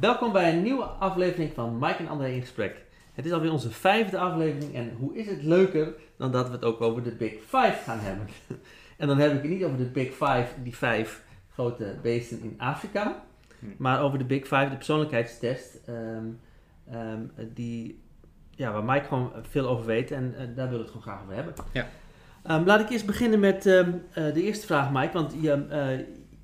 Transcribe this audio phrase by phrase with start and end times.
[0.00, 2.84] Welkom bij een nieuwe aflevering van Mike en André in gesprek.
[3.12, 6.64] Het is alweer onze vijfde aflevering en hoe is het leuker dan dat we het
[6.64, 8.26] ook over de Big Five gaan hebben.
[8.96, 12.54] En dan heb ik het niet over de Big Five, die vijf grote beesten in
[12.58, 13.22] Afrika,
[13.58, 13.66] Hm.
[13.78, 16.24] maar over de Big Five, de persoonlijkheidstest, ehm,
[16.90, 17.20] ehm,
[17.54, 18.02] die,
[18.50, 21.22] ja, waar Mike gewoon veel over weet en eh, daar wil ik het gewoon graag
[21.22, 21.54] over hebben.
[21.72, 21.88] Ja.
[22.42, 25.98] Ehm, laat ik eerst beginnen met eh, de eerste vraag, Mike, want je, eh,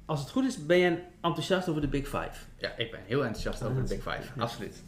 [0.06, 2.30] als het goed is, ben je enthousiast over de Big Five.
[2.58, 4.32] Ja, ik ben heel enthousiast over de Big Five.
[4.36, 4.42] Ja.
[4.42, 4.82] Absoluut.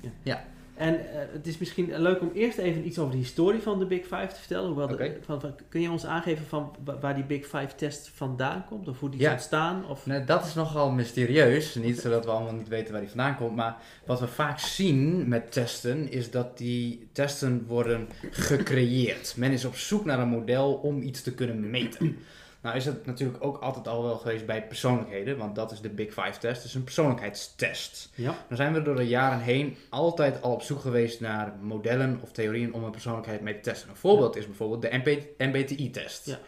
[0.75, 3.87] En eh, het is misschien leuk om eerst even iets over de historie van de
[3.87, 4.67] Big Five te vertellen.
[4.67, 8.11] Hoewel de- van, van- kun je ons aangeven van wa- waar die Big Five test
[8.15, 8.89] vandaan komt?
[8.89, 9.27] Of hoe die Ja.
[9.29, 9.89] is ontstaan?
[9.89, 10.07] Of...
[10.07, 11.75] Nou, dat is nogal mysterieus.
[11.75, 13.57] Niet zodat we allemaal niet weten waar die vandaan komt.
[13.57, 13.77] Maar
[14.07, 19.35] wat we vaak zien met testen, is dat die testen worden gecreëerd.
[19.37, 22.17] Men is op zoek naar een model om iets te kunnen meten.
[22.63, 25.89] Nou is het natuurlijk ook altijd al wel geweest bij persoonlijkheden, want dat is de
[25.89, 28.11] Big Five test, dus een persoonlijkheidstest.
[28.15, 28.35] Ja.
[28.49, 32.33] Dan zijn we door de jaren heen altijd al op zoek geweest naar modellen of
[32.33, 33.89] theorieën om een persoonlijkheid mee te testen.
[33.91, 36.27] Een voorbeeld is bijvoorbeeld de MBTI-test.
[36.27, 36.39] ja.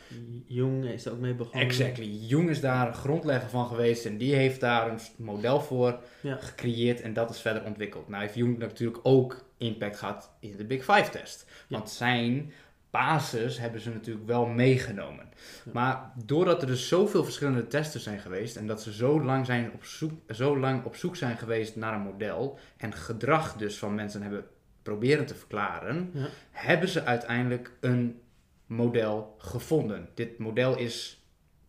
[0.46, 1.60] Jung is er ook mee begonnen.
[1.66, 2.04] Exactly.
[2.20, 6.36] Jung is daar grondlegger van geweest en die heeft daar een model voor Ja.
[6.40, 8.08] gecreëerd en dat is verder ontwikkeld.
[8.08, 11.46] Nou heeft Jung natuurlijk ook impact gehad in de Big Five test.
[11.68, 12.52] Want zijn
[12.90, 15.28] basis hebben ze natuurlijk wel meegenomen.
[15.64, 15.70] Ja.
[15.72, 19.72] Maar doordat er dus zoveel verschillende testen zijn geweest en dat ze zo lang, zijn
[19.72, 23.94] op zoek, zo lang op zoek zijn geweest naar een model en gedrag dus van
[23.94, 24.44] mensen hebben
[24.82, 26.26] proberen te verklaren, Ja.
[26.50, 28.20] hebben ze uiteindelijk een
[28.66, 30.08] model gevonden.
[30.14, 31.24] Dit model is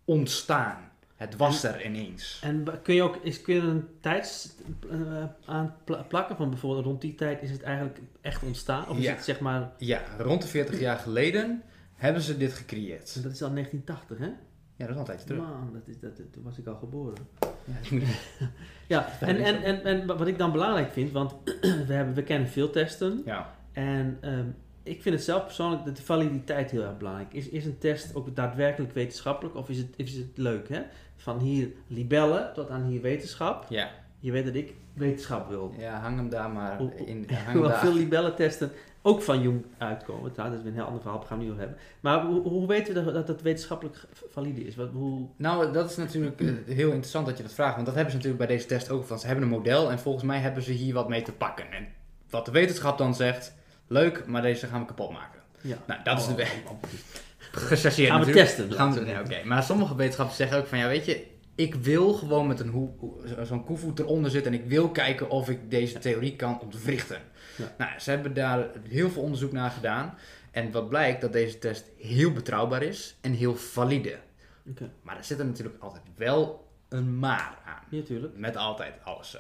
[0.06, 0.91] ontstaan.
[1.22, 2.40] Het was er ineens.
[2.44, 4.56] En kun je ook is, kun je een tijd
[5.46, 6.36] aan pla- plakken?
[6.36, 8.90] Van bijvoorbeeld rond die tijd is het eigenlijk echt ontstaan?
[8.90, 9.14] Of is Ja.
[9.14, 9.72] het zeg maar...
[9.78, 11.62] Ja, rond de 40 jaar geleden
[11.94, 13.24] hebben ze dit gecreëerd.
[13.24, 14.26] Dat is al 1980, hè?
[14.76, 15.42] Ja, dat is al een tijdje terug.
[15.42, 17.18] Man, dat is, dat, toen was ik al geboren.
[17.66, 18.00] Ja,
[18.88, 21.34] Ja, en, en, en, en wat ik dan belangrijk vind, want
[21.88, 23.22] we, hebben, we kennen veel testen.
[23.26, 23.56] ja.
[23.72, 24.46] En ehm,
[24.84, 27.50] ik vind het zelf persoonlijk dat de validiteit heel erg belangrijk is.
[27.50, 30.70] Is een test ook daadwerkelijk wetenschappelijk of is het, is het leuk?
[30.70, 30.82] Hè?
[31.16, 33.66] Van hier libellen tot aan hier wetenschap.
[33.70, 33.90] Ja.
[34.20, 35.74] Je weet dat ik wetenschap wil.
[35.78, 37.26] ja, hang hem daar maar in.
[37.30, 37.80] Hang hem daar.
[37.80, 38.72] veel libellentesten
[39.02, 40.32] ook van Jung uitkomen.
[40.32, 41.78] Trouwens, dat is een heel ander verhaal, daar gaan we over hebben.
[42.00, 44.76] Maar hoe, hoe weten we dat, dat het wetenschappelijk valide is?
[44.76, 47.74] Wat, hoe, Nou, dat is natuurlijk eh, heel interessant dat je dat vraagt.
[47.74, 49.06] Want dat hebben ze natuurlijk bij deze test ook.
[49.06, 51.72] Van, ze hebben een model en volgens mij hebben ze hier wat mee te pakken.
[51.72, 51.88] En
[52.30, 53.54] wat de wetenschap dan zegt,
[53.92, 55.40] leuk, maar deze gaan we kapot maken.
[55.62, 55.78] ja.
[55.88, 56.56] Nou, dat is de Oh, weg.
[56.66, 56.78] oh, oh.
[57.52, 58.56] Gechargeerd Gaan we natuurlijk.
[58.56, 58.74] testen.
[58.74, 59.46] Gaan we, nee.
[59.46, 61.26] Maar sommige wetenschappers zeggen ook van, ja, weet je,
[61.56, 62.96] ik wil gewoon met een
[63.44, 67.20] zo'n koevoet eronder zitten en ik wil kijken of ik deze theorie kan ontwrichten.
[67.58, 67.74] Ja.
[67.78, 70.14] Nou, ze hebben daar heel veel onderzoek naar gedaan.
[70.52, 74.18] En wat blijkt, dat deze test heel betrouwbaar is en heel valide.
[74.70, 74.90] Oké.
[75.02, 77.84] Maar er zit er natuurlijk altijd wel een maar aan.
[77.90, 78.38] Ja, tuurlijk.
[78.38, 79.38] Met altijd alles zo.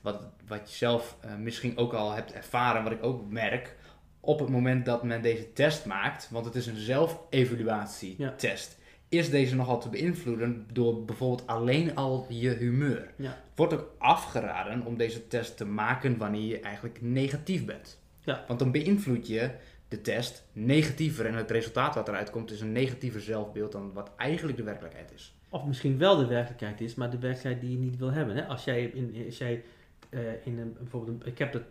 [0.00, 3.74] Wat, wat je zelf eh, misschien ook al hebt ervaren, wat ik ook merk,
[4.24, 9.54] op het moment dat men deze test maakt, want het is een zelfevaluatietest, is deze
[9.54, 13.10] nogal te beïnvloeden door bijvoorbeeld alleen al je humeur.
[13.16, 13.38] Ja.
[13.54, 18.00] Wordt ook afgeraden om deze test te maken wanneer je eigenlijk negatief bent.
[18.20, 18.44] Ja.
[18.46, 19.50] Want dan beïnvloed je
[19.88, 24.10] de test negatiever en het resultaat wat eruit komt is een negatiever zelfbeeld dan wat
[24.16, 25.34] eigenlijk de werkelijkheid is.
[25.48, 28.36] Of misschien wel de werkelijkheid is, maar de werkelijkheid die je niet wil hebben.
[28.36, 28.46] Hè?
[28.46, 29.62] Als jij in, als jij,
[30.08, 31.62] eh, in een, bijvoorbeeld, een, ik heb dat,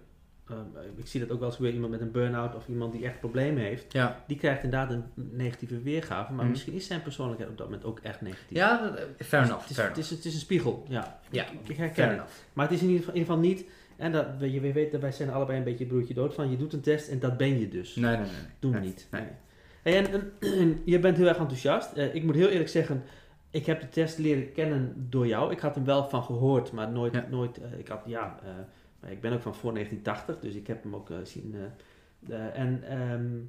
[0.49, 0.55] eh,
[0.95, 3.19] ik zie dat ook wel eens gebeuren, iemand met een burn-out of iemand die echt
[3.19, 6.51] problemen heeft, Ja, die krijgt inderdaad een negatieve weergave, maar Mhm.
[6.51, 8.57] misschien is zijn persoonlijkheid op dat moment ook echt negatief.
[8.57, 9.61] ja eh, fair Dus enough.
[9.61, 11.19] Het is, fair het, is, het is een spiegel, ja.
[11.31, 12.17] Ja, ik, ik herken Fair het.
[12.17, 12.33] enough.
[12.53, 13.65] Maar het is in ieder geval, in ieder geval niet,
[13.97, 16.57] en dat, we- je weet dat wij zijn allebei een beetje broertje dood van, je
[16.57, 17.95] doet een test en dat ben je dus.
[17.95, 18.29] Nee, nee, nee.
[18.59, 19.07] we Nee, niet.
[19.11, 19.21] nee.
[19.81, 21.93] Hey, en, en, en je bent heel erg enthousiast.
[21.93, 23.03] Eh, ik moet heel eerlijk zeggen,
[23.49, 25.51] ik heb de test leren kennen door jou.
[25.51, 27.25] Ik had hem wel van gehoord, maar nooit, Ja.
[27.29, 28.39] nooit ik had, ja,
[29.07, 31.55] ik ben ook van voor 1980, dus ik heb hem ook eh, zien.
[32.29, 33.39] eh, en ehm,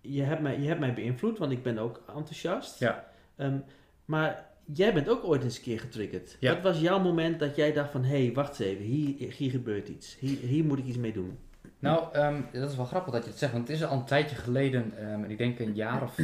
[0.00, 2.78] je, hebt mij, je hebt mij beïnvloed, want ik ben ook enthousiast.
[2.78, 3.10] Ja.
[3.36, 3.58] Ehm,
[4.04, 6.36] maar jij bent ook ooit eens een keer getriggerd.
[6.40, 6.54] Ja.
[6.54, 9.50] Wat was jouw moment dat jij dacht van, hé, hey, wacht eens even, hier, hier
[9.50, 10.16] gebeurt iets.
[10.18, 11.38] Hier, hier moet ik iets mee doen.
[11.78, 14.04] Nou, ehm, dat is wel grappig dat je het zegt, want het is al een
[14.04, 16.16] tijdje geleden, en ik denk een jaar of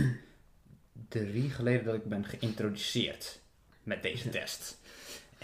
[1.09, 3.41] drie geleden, dat ik ben geïntroduceerd
[3.83, 4.81] met deze test.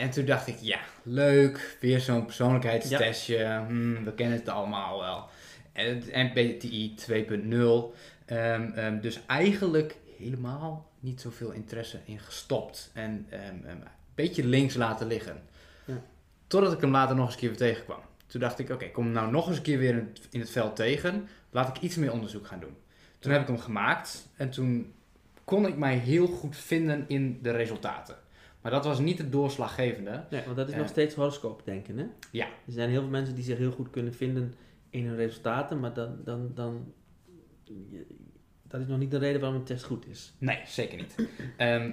[0.01, 5.29] En toen dacht ik, ja, leuk, weer zo'n persoonlijkheidstestje, hmm, we kennen het allemaal wel.
[5.73, 7.95] En MBTI 2.0,
[8.31, 12.91] Ehm, ehm, dus eigenlijk helemaal niet zoveel interesse in gestopt.
[12.95, 13.83] En ehm, een
[14.15, 15.43] beetje links laten liggen.
[15.85, 16.03] Ja.
[16.47, 18.01] Totdat ik hem later nog eens een keer weer tegenkwam.
[18.27, 20.41] Toen dacht ik, oké, kom hem nou nog eens een keer weer in het, in
[20.41, 21.29] het veld tegen.
[21.51, 22.77] Laat ik iets meer onderzoek gaan doen.
[23.19, 24.93] Toen heb ik hem gemaakt en toen
[25.45, 28.17] kon ik mij heel goed vinden in de resultaten.
[28.61, 30.25] Maar dat was niet het doorslaggevende.
[30.31, 30.81] Nee, want dat is Ja.
[30.81, 32.05] nog steeds horoscoop denken, hè?
[32.31, 32.45] Ja.
[32.47, 34.55] Er zijn heel veel mensen die zich heel goed kunnen vinden
[34.91, 36.93] in hun resultaten, maar dan, dan, dan
[38.63, 40.33] dat is nog niet de reden waarom een test goed is.
[40.39, 41.15] Nee, zeker niet.
[41.57, 41.91] Ehm,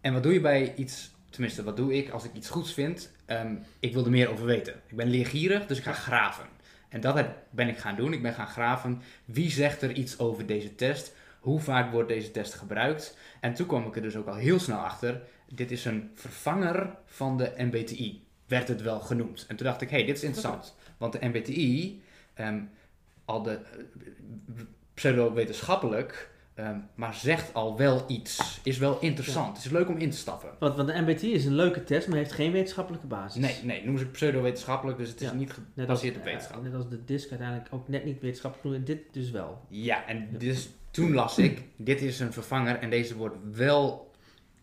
[0.00, 3.12] en wat doe je bij iets, tenminste wat doe ik als ik iets goeds vind?
[3.26, 4.74] Ehm, ik wil er meer over weten.
[4.86, 6.46] Ik ben leergierig, dus ik ga graven.
[6.88, 8.12] En dat heb- ben ik gaan doen.
[8.12, 9.00] Ik ben gaan graven.
[9.24, 11.14] Wie zegt er iets over deze test?
[11.40, 13.18] Hoe vaak wordt deze test gebruikt?
[13.40, 15.20] En toen kwam ik er dus ook al heel snel achter.
[15.54, 19.44] Dit is een vervanger van de MBTI, werd het wel genoemd.
[19.48, 20.74] En toen dacht ik, hé, hey, dit is interessant.
[20.96, 22.02] Want de MBTI,
[22.34, 22.60] ehm,
[23.24, 23.58] al de eh,
[24.94, 28.60] pseudo-wetenschappelijk, ehm, maar zegt al wel iets.
[28.62, 29.56] Is wel interessant.
[29.56, 30.50] Het is leuk om in te stappen.
[30.58, 33.40] Want, want de MBTI is een leuke test, maar heeft geen wetenschappelijke basis.
[33.40, 35.34] Nee, nee, noemen ze pseudo-wetenschappelijk, dus het is Ja.
[35.34, 36.62] niet gebaseerd op wetenschap.
[36.62, 39.60] net als de DISC uiteindelijk ook net niet wetenschappelijk genoemd, en dit dus wel.
[39.68, 44.12] Ja, en dus toen las ik, dit is een vervanger en deze wordt wel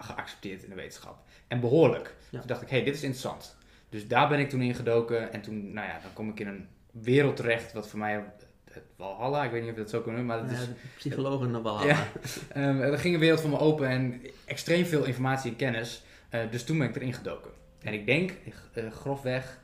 [0.04, 1.24] geaccepteerd in de wetenschap.
[1.48, 2.16] En behoorlijk.
[2.30, 2.40] Ja.
[2.40, 3.56] Toen dacht ik, hé, hey, dit is interessant.
[3.90, 6.68] Dus daar ben ik toen ingedoken en toen, nou ja, dan kom ik in een
[6.92, 10.14] wereld terecht wat voor mij het Walhalla, ik weet niet of je dat zo kan
[10.14, 10.68] noemen, maar het Ja, is
[10.98, 12.08] psychologen nog wel Ja.
[12.50, 16.04] Ehm, er ging een wereld voor me open en extreem veel informatie en kennis.
[16.30, 17.52] Eh, dus toen ben ik erin gedoken.
[17.82, 18.34] En ik denk,
[18.74, 19.60] eh, grofweg,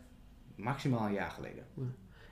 [0.55, 1.65] maximaal een jaar geleden.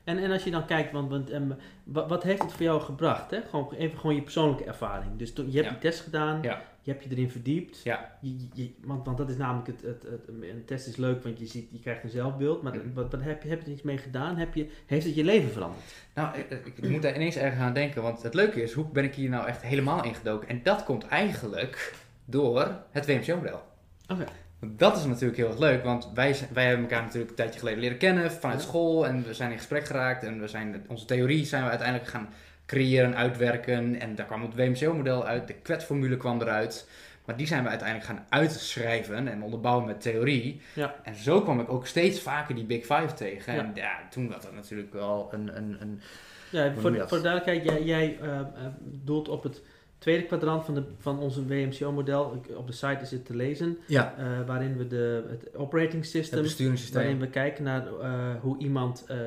[0.05, 1.51] En, en als je dan kijkt, want, want ehm,
[1.83, 3.31] wat, wat heeft het voor jou gebracht?
[3.31, 3.39] Hè?
[3.49, 5.17] Gewoon, even gewoon je persoonlijke ervaring.
[5.17, 5.69] Dus je hebt Ja.
[5.69, 6.61] die test gedaan, Ja.
[6.81, 7.81] je hebt je erin verdiept.
[7.83, 8.17] Ja.
[8.21, 11.23] Je, je- je- want, want dat is namelijk het, het, het, een test is leuk,
[11.23, 12.61] want je, ziet, je krijgt een zelfbeeld.
[12.61, 14.37] Maar wat, wat heb, je, heb je er iets mee gedaan?
[14.37, 15.83] Heb je, heeft het je leven veranderd?
[16.13, 19.03] Nou, ik, ik moet daar ineens erg aan denken, want het leuke is, hoe ben
[19.03, 20.47] ik hier nou echt helemaal ingedoken?
[20.49, 21.93] En dat komt eigenlijk
[22.25, 23.61] door het WMCO-model.
[24.07, 24.25] Oké.
[24.59, 27.79] Dat is natuurlijk heel erg leuk, want wij, wij hebben elkaar natuurlijk een tijdje geleden
[27.79, 31.45] leren kennen vanuit school en we zijn in gesprek geraakt en we zijn, onze theorie
[31.45, 32.29] zijn we uiteindelijk gaan
[32.65, 36.87] creëren, uitwerken en daar kwam het WMCO-model uit, de kwetsformule kwam eruit.
[37.25, 40.61] Maar die zijn we uiteindelijk gaan uitschrijven en onderbouwen met theorie.
[40.73, 40.95] Ja.
[41.03, 43.53] En zo kwam ik ook steeds vaker die Big Five tegen.
[43.53, 43.59] Ja.
[43.59, 46.01] En ja, toen was dat natuurlijk wel een, een, een
[46.49, 48.45] Ja, voor, voor de duidelijkheid, jij, jij eh, eh,
[48.81, 49.61] doelt op het
[50.05, 52.41] tweede kwadrant van, de, van onze WMCO-model.
[52.55, 56.11] Op de site is het te lezen, ja, eh, waarin we de, het operating het
[56.11, 57.01] system besturingssysteem.
[57.01, 59.17] Waarin we kijken naar eh, hoe iemand, eh,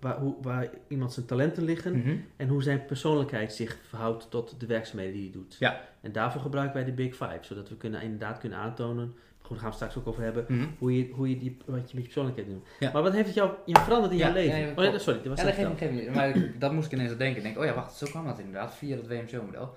[0.00, 2.16] waar, hoe, waar iemand zijn talenten liggen Mhm.
[2.36, 5.56] en hoe zijn persoonlijkheid zich verhoudt tot de werkzaamheden die hij doet.
[5.58, 5.80] Ja.
[6.00, 9.58] En daarvoor gebruiken wij de Big Five, zodat we kunnen, inderdaad kunnen aantonen, goed, daar
[9.58, 10.64] gaan we straks ook over hebben, Mhm.
[10.78, 12.66] hoe je, hoe je die, wat je met je persoonlijkheid doet.
[12.80, 12.90] Ja.
[12.92, 14.58] Maar wat heeft het jou, jou veranderd in Ja, jouw leven?
[14.58, 16.14] ja, ja, oh, nee, sorry, dat was Ja, dat geeft niet.
[16.14, 17.36] Maar dat moest ik ineens aan denken.
[17.36, 19.74] Ik denk, oh ja, wacht, zo kwam dat inderdaad, via dat WMCO-model.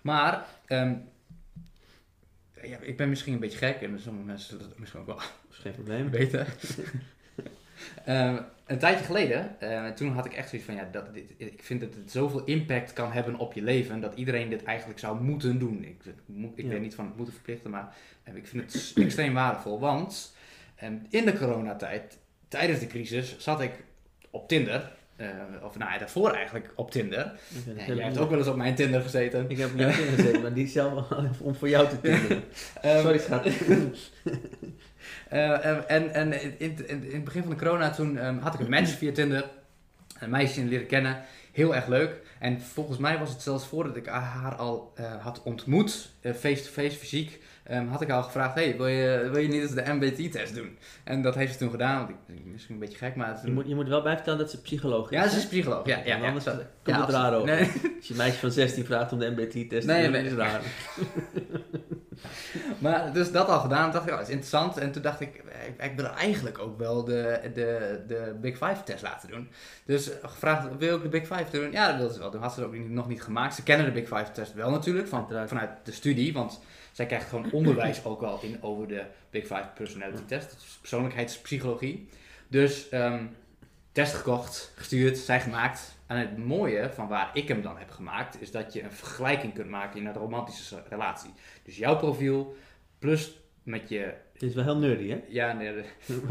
[0.00, 0.94] Maar, ehm,
[2.62, 5.16] ja, ik ben misschien een beetje gek en sommige mensen zullen dat misschien ook wel
[5.16, 6.10] Dat is geen probleem.
[6.10, 6.46] weten.
[8.04, 11.62] Ehm, een tijdje geleden, eh, toen had ik echt zoiets van, ja, dat, dit, ik
[11.62, 15.20] vind dat het zoveel impact kan hebben op je leven, dat iedereen dit eigenlijk zou
[15.20, 15.84] moeten doen.
[15.84, 16.70] Ik, moet- ik Ja.
[16.70, 17.96] weet niet van het moeten verplichten, maar
[18.34, 20.34] ik vind het extreem waardevol, want
[20.76, 22.18] ehm, in de coronatijd,
[22.48, 23.72] tijdens de crisis, zat ik
[24.30, 25.28] op Tinder, eh,
[25.62, 27.32] of nou ja, daarvoor eigenlijk op Tinder.
[27.76, 29.44] Ja, jij hebt ook wel eens op mijn Tinder gezeten.
[29.48, 31.10] Ik heb niet in gezeten, maar die is zelf
[31.40, 32.42] om voor jou te tinderen.
[32.82, 33.46] Ehm, Sorry schat.
[35.28, 38.54] Eh, eh, en en in, in, in het begin van de corona toen ehm, had
[38.54, 39.44] ik een match via Tinder.
[40.18, 41.22] Een meisje leren kennen.
[41.52, 42.20] Heel erg leuk.
[42.38, 47.86] En volgens mij was het zelfs voordat ik haar al had ontmoet, face-to-face, fysiek, ehm,
[47.86, 50.78] had ik al gevraagd, hey, wil je, wil je niet eens de MBT-test doen?
[51.04, 53.34] En dat heeft ze toen gedaan, want ik misschien een beetje gek, maar...
[53.34, 53.54] Je Toen...
[53.54, 55.18] moet, je moet wel bijvertellen dat ze psycholoog is.
[55.18, 56.00] Ja, ze is psycholoog, ja.
[56.04, 56.26] ja, ja.
[56.26, 56.50] anders Zo-
[56.82, 57.46] komt ja, het raar over.
[57.46, 57.60] Nee,
[57.96, 60.24] Als je een meisje van 16 vraagt om de MBT-test te Nee, doen, nee.
[60.24, 60.60] is het raar.
[62.78, 64.76] Maar dus dat al gedaan, dacht ik, oh, dat is interessant.
[64.76, 65.34] En toen dacht ik,
[65.66, 69.48] ik, ik wil eigenlijk ook wel de, de, de Big Five test laten doen.
[69.84, 71.72] Dus gevraagd, wil ik de Big Five doen?
[71.72, 72.40] Ja, dat wilde ze wel doen.
[72.42, 73.54] Had ze ook niet, nog niet gemaakt.
[73.54, 76.32] Ze kennen de Big Five test wel natuurlijk, van, vanuit de studie.
[76.32, 76.60] Want
[76.98, 80.50] zij krijgt gewoon onderwijs ook wel in over de Big Five personality test.
[80.50, 82.08] Dat is persoonlijkheidspsychologie.
[82.48, 83.26] Dus ehm,
[83.92, 85.96] test gekocht, gestuurd, zij gemaakt.
[86.06, 89.54] En het mooie van waar ik hem dan heb gemaakt, is dat je een vergelijking
[89.54, 91.30] kunt maken in een romantische relatie.
[91.62, 92.56] Dus jouw profiel
[92.98, 95.16] plus met je, Het is wel heel nerdy, hè?
[95.28, 95.70] ja, nee,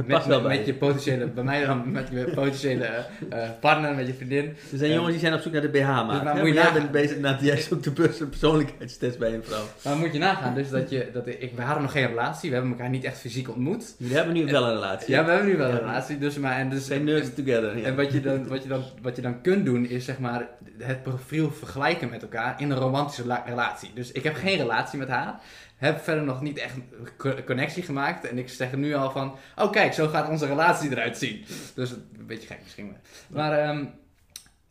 [0.06, 0.74] met, met, je.
[0.74, 2.86] potentiële, bij mij dan met je potentiële
[3.30, 4.46] eh, partner, met je vriendin.
[4.72, 6.12] Er zijn jongens die zijn op zoek naar de BH-maat.
[6.12, 6.40] Dus maar hè?
[6.40, 9.64] moet je Maar jij bent bezig naar jij zoekt de pers- persoonlijkheidstest bij een vrouw.
[9.84, 12.56] Maar moet je nagaan, dus dat je, dat ik, we hadden nog geen relatie, we
[12.56, 13.96] hebben elkaar niet echt fysiek ontmoet.
[13.98, 15.14] Jullie hebben nu wel een relatie.
[15.14, 17.78] Ja, we hebben nu wel een relatie, dus maar en dus Zijn nerds together.
[17.78, 17.86] Ja.
[17.86, 20.48] En wat je, dan, wat, je dan, wat je dan kunt doen is zeg maar
[20.78, 23.92] het profiel vergelijken met elkaar in een romantische la- relatie.
[23.94, 25.40] Dus ik heb geen relatie met haar.
[25.78, 28.26] Heb verder nog niet echt een co- connectie gemaakt.
[28.26, 31.46] En ik zeg nu al van, oh kijk, zo gaat onze relatie eruit zien.
[31.76, 32.88] Dus een beetje gek misschien.
[32.88, 33.86] Maar, maar ehm,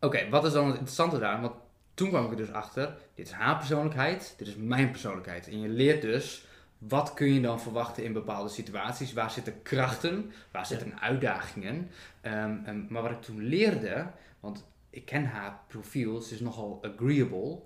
[0.00, 1.40] oké, wat is dan het interessante daar?
[1.40, 1.54] Want
[1.94, 5.48] toen kwam ik er dus achter, dit is haar persoonlijkheid, dit is mijn persoonlijkheid.
[5.48, 6.46] En je leert dus
[6.78, 9.12] wat kun je dan verwachten in bepaalde situaties?
[9.12, 10.32] Waar zitten krachten?
[10.50, 11.90] Waar zitten uitdagingen?
[12.20, 14.06] Ehm, ehm, maar wat ik toen leerde,
[14.40, 17.58] want ik ken haar profiel, ze is nogal agreeable.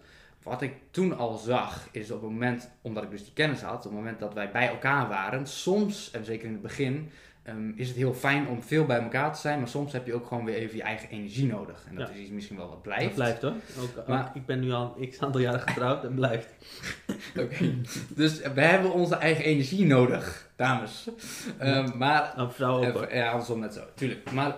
[0.42, 3.76] Wat ik toen al zag, is op het moment, omdat ik dus die kennis had,
[3.76, 7.10] op het moment dat wij bij elkaar waren, soms, en zeker in het begin,
[7.42, 10.14] ehm, is het heel fijn om veel bij elkaar te zijn, maar soms heb je
[10.14, 11.84] ook gewoon weer even je eigen energie nodig.
[11.88, 12.14] En dat Ja.
[12.14, 13.04] is iets misschien wel wat blijft.
[13.04, 13.52] Dat blijft hoor.
[13.82, 16.48] Ook, ook- Maar- ik ben nu al x aantal jaren getrouwd en blijft.
[17.44, 17.74] Oké.
[18.08, 21.08] Dus we hebben onze eigen energie nodig, dames.
[21.58, 23.14] Ehm, maar vrouw ook hoor.
[23.14, 24.32] Ja, andersom net zo, tuurlijk.
[24.32, 24.56] Maar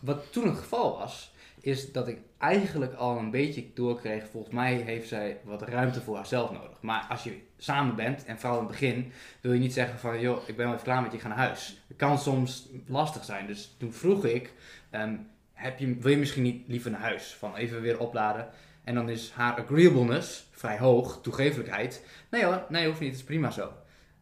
[0.00, 1.31] wat toen het geval was,
[1.62, 6.16] is dat ik eigenlijk al een beetje doorkreeg, volgens mij heeft zij wat ruimte voor
[6.16, 6.80] haarzelf nodig.
[6.80, 10.20] Maar als je samen bent, en vooral in het begin, wil je niet zeggen van,
[10.20, 11.82] joh, ik ben wel even klaar met je, ga naar huis.
[11.88, 13.46] Het kan soms lastig zijn.
[13.46, 14.52] Dus toen vroeg ik,
[14.90, 15.16] ehm,
[15.52, 17.34] heb je, wil je misschien niet liever naar huis?
[17.34, 18.48] Van even weer opladen.
[18.84, 22.06] En dan is haar agreeableness vrij hoog, toegevelijkheid.
[22.30, 23.72] Nee hoor, nee hoeft niet, het is prima zo.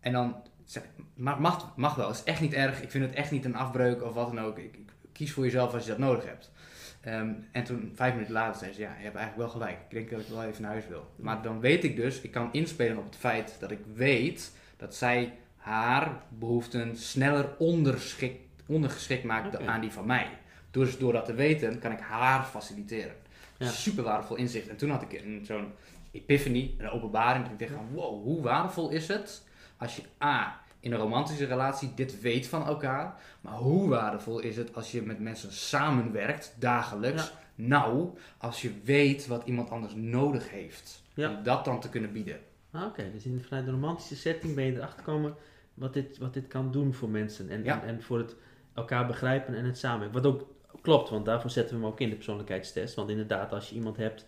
[0.00, 2.82] En dan zeg ik, maar mag, mag wel, het is echt niet erg.
[2.82, 4.58] Ik vind het echt niet een afbreuk of wat dan ook.
[4.58, 6.50] Ik, ik kies voor jezelf als je dat nodig hebt.
[7.00, 9.78] Ehm, en toen, vijf minuten later, zei ze, ja, je hebt eigenlijk wel gelijk.
[9.88, 11.10] Ik denk dat ik wel even naar huis wil.
[11.16, 14.94] Maar dan weet ik dus, ik kan inspelen op het feit dat ik weet dat
[14.94, 20.28] zij haar behoeften sneller onderschikt, ondergeschikt maakt aan die van mij.
[20.70, 23.14] Dus door dat te weten, kan ik haar faciliteren.
[23.56, 23.66] Ja.
[23.68, 24.68] Super waardevol inzicht.
[24.68, 25.72] En toen had ik een- zo'n
[26.10, 27.42] epiphany, een openbaring.
[27.44, 29.44] Dat ik dacht van, wow, hoe waardevol is het
[29.76, 33.14] als je A, in een romantische relatie dit weet van elkaar.
[33.40, 37.32] Maar hoe waardevol is het als je met mensen samenwerkt, dagelijks.
[37.54, 38.08] Nou,
[38.38, 41.02] als je weet wat iemand anders nodig heeft.
[41.14, 41.30] Ja.
[41.30, 42.38] Om dat dan te kunnen bieden.
[42.70, 45.34] Ah, Oké, dus in, vanuit de romantische setting ben je erachter gekomen
[45.74, 47.48] wat dit, wat dit kan doen voor mensen.
[47.50, 47.82] En, Ja.
[47.82, 48.36] en, en voor het
[48.74, 50.22] elkaar begrijpen en het samenwerken.
[50.22, 50.48] Wat ook
[50.82, 52.94] klopt, want daarvoor zetten we hem ook in de persoonlijkheidstest.
[52.94, 54.26] Want inderdaad, als je iemand hebt,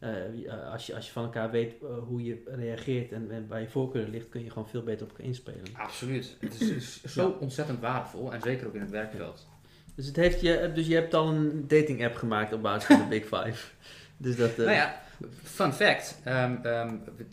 [0.00, 3.46] eh, eh, als, je, als je van elkaar weet eh, hoe je reageert en, en
[3.48, 5.64] waar je voorkeur ligt, kun je gewoon veel beter op elkaar inspelen.
[5.72, 6.36] Absoluut.
[6.40, 8.32] Het is, zo ontzettend waardevol.
[8.32, 9.48] En zeker ook in het werkveld.
[9.94, 12.98] Dus, het heeft je, dus je hebt al een dating app gemaakt op basis van
[12.98, 13.66] de Big Five.
[14.16, 15.00] Dus dat, Nou ja,
[15.42, 16.18] fun fact.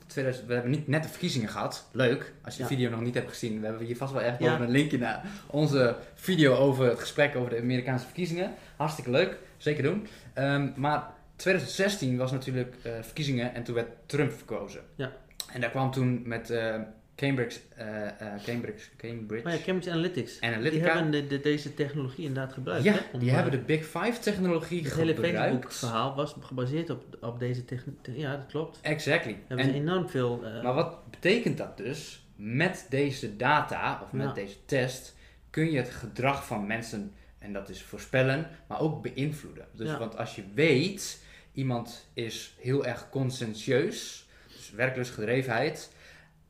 [0.07, 1.87] 2000, we hebben niet net de verkiezingen gehad.
[1.91, 2.33] Leuk.
[2.41, 2.75] Als je de Ja.
[2.75, 3.59] video nog niet hebt gezien.
[3.59, 4.49] We hebben hier vast wel echt Ja.
[4.51, 8.53] boven een linkje naar onze video over het gesprek over de Amerikaanse verkiezingen.
[8.75, 9.37] Hartstikke leuk.
[9.57, 10.07] Zeker doen.
[10.33, 14.81] Ehm, maar 2016 was natuurlijk eh, verkiezingen en toen werd Trump verkozen.
[14.95, 15.11] Ja.
[15.53, 16.75] En daar kwam toen met eh,
[17.15, 20.39] Cambridge, eh, eh, Cambridge, Cambridge maar ja, Cambridge Analytics.
[20.39, 20.93] Die Analytica.
[20.93, 22.83] hebben de, de- deze technologie inderdaad gebruikt.
[22.83, 25.37] ja, hè, om, die hebben de Big Five technologie Het hele gebruikt.
[25.39, 28.17] Facebook-verhaal was gebaseerd op, op deze technologie.
[28.19, 28.79] Ja, dat klopt.
[28.81, 29.37] Exactly.
[29.47, 30.43] Hebben En- ze enorm veel.
[30.63, 32.25] Maar wat betekent dat dus?
[32.35, 35.15] Met deze data of met deze test
[35.49, 39.65] kun je het gedrag van mensen, en dat is voorspellen, maar ook beïnvloeden.
[39.73, 39.97] Dus Ja.
[39.99, 41.21] want als je weet,
[41.57, 45.91] iemand is heel erg conscientieus, dus werklust, gedrevenheid,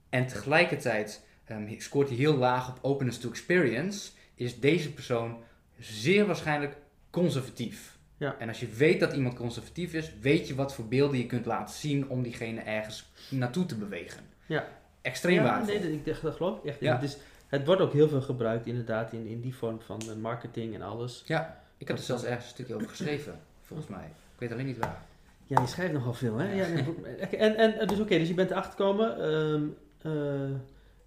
[0.10, 5.38] en tegelijkertijd ehm, scoort hij heel laag op openness to experience, is deze persoon
[5.80, 6.76] zeer waarschijnlijk
[7.10, 7.98] conservatief.
[8.18, 8.36] Ja.
[8.40, 11.46] En als je weet dat iemand conservatief is, weet je wat voor beelden je kunt
[11.46, 14.24] laten zien om diegene ergens naartoe te bewegen.
[14.46, 14.68] Ja.
[15.02, 15.74] Extreem ja, waardevol.
[15.74, 16.80] Nee, dat, ik, dacht- dat geloof ik echt.
[16.80, 16.94] Ja.
[16.94, 20.16] Het, is, het wordt ook heel veel gebruikt inderdaad in, in die vorm van eh,
[20.16, 21.24] marketing en alles.
[21.26, 24.10] Ja, ik heb er zelfs ergens een stukje over geschreven, volgens mij.
[24.38, 25.02] Ik weet alleen niet waar.
[25.46, 26.54] Ja, je schrijft nogal veel, hè?
[26.54, 26.66] Ja,
[27.32, 29.20] en, en, en dus oké, dus je bent erachter gekomen.
[29.22, 29.64] ehm,
[30.02, 30.56] eh,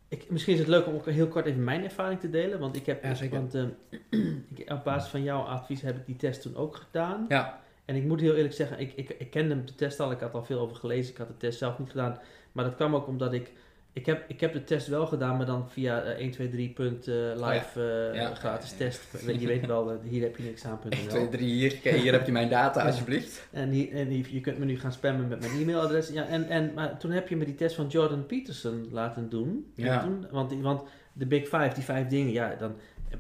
[0.08, 2.58] ik, misschien is het leuk om ook heel kort even mijn ervaring te delen.
[2.58, 3.38] Want ik heb, Ja, zeker.
[3.38, 3.68] want, ehm,
[4.54, 7.24] ik, op basis van jouw advies heb ik die test toen ook gedaan.
[7.28, 10.20] Ja, En ik moet heel eerlijk zeggen, ik, ik, ik kende de test al, ik
[10.20, 12.18] had al veel over gelezen, ik had de test zelf niet gedaan.
[12.52, 13.52] Maar dat kwam ook omdat ik,
[13.92, 18.34] ik heb, ik heb de test wel gedaan, maar dan via eh, 123.live eh Ja.
[18.34, 19.02] gratis Ja, test.
[19.40, 20.78] Je weet wel, eh, hier heb je niks aan.
[20.88, 23.48] 1, 2, 3, hier, hier heb je mijn data alsjeblieft.
[23.50, 26.08] En, hier, en hier- je kunt me nu gaan spammen met mijn e-mailadres.
[26.08, 29.72] Ja, en, en, maar toen heb je me die test van Jordan Peterson laten doen.
[29.76, 30.00] En Ja.
[30.02, 30.82] toen, want, want
[31.12, 32.74] de Big Five, die vijf dingen, ja, dan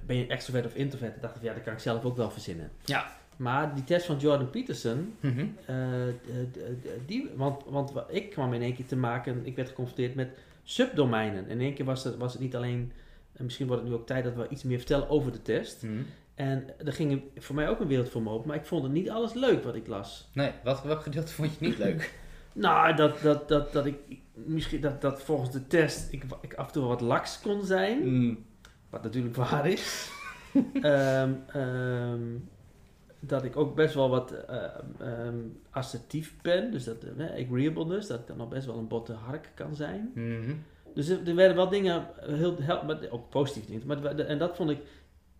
[0.06, 1.16] ben je extrovert of introvert.
[1.16, 2.70] Ik dacht, ja, dat kan ik zelf ook wel verzinnen.
[2.84, 3.18] Ja.
[3.36, 5.46] Maar die test van Jordan Peterson, Mhm.
[5.66, 5.76] eh,
[7.06, 10.28] die, want, want wa- ik kwam in één keer te maken, ik werd geconfronteerd met
[10.70, 11.48] subdomeinen.
[11.48, 12.92] In één keer was het, was het niet alleen,
[13.32, 15.82] en misschien wordt het nu ook tijd dat we iets meer vertellen over de test.
[15.82, 16.02] Mhm.
[16.34, 18.92] En er ging voor mij ook een wereld voor me open, maar ik vond het
[18.92, 20.30] niet alles leuk wat ik las.
[20.32, 22.12] Nee, wat, welk gedeelte vond je niet leuk?
[22.52, 23.96] Nou, dat, dat, dat, dat ik
[24.32, 28.08] misschien dat, dat volgens de test ik, ik af en toe wat laks kon zijn,
[28.08, 28.44] Mm.
[28.90, 30.10] wat natuurlijk waar is.
[30.82, 31.32] Ehm,
[33.20, 34.64] dat ik ook best wel wat eh,
[34.98, 35.38] ehm,
[35.70, 39.50] assertief ben, dus dat eh, agreeableness, dat ik dan nog best wel een botte hark
[39.54, 40.10] kan zijn.
[40.14, 40.54] Mhm.
[40.94, 43.86] Dus er, er werden wel dingen heel hel- maar ook positief dingen.
[43.86, 44.84] Maar, en dat vond ik, aan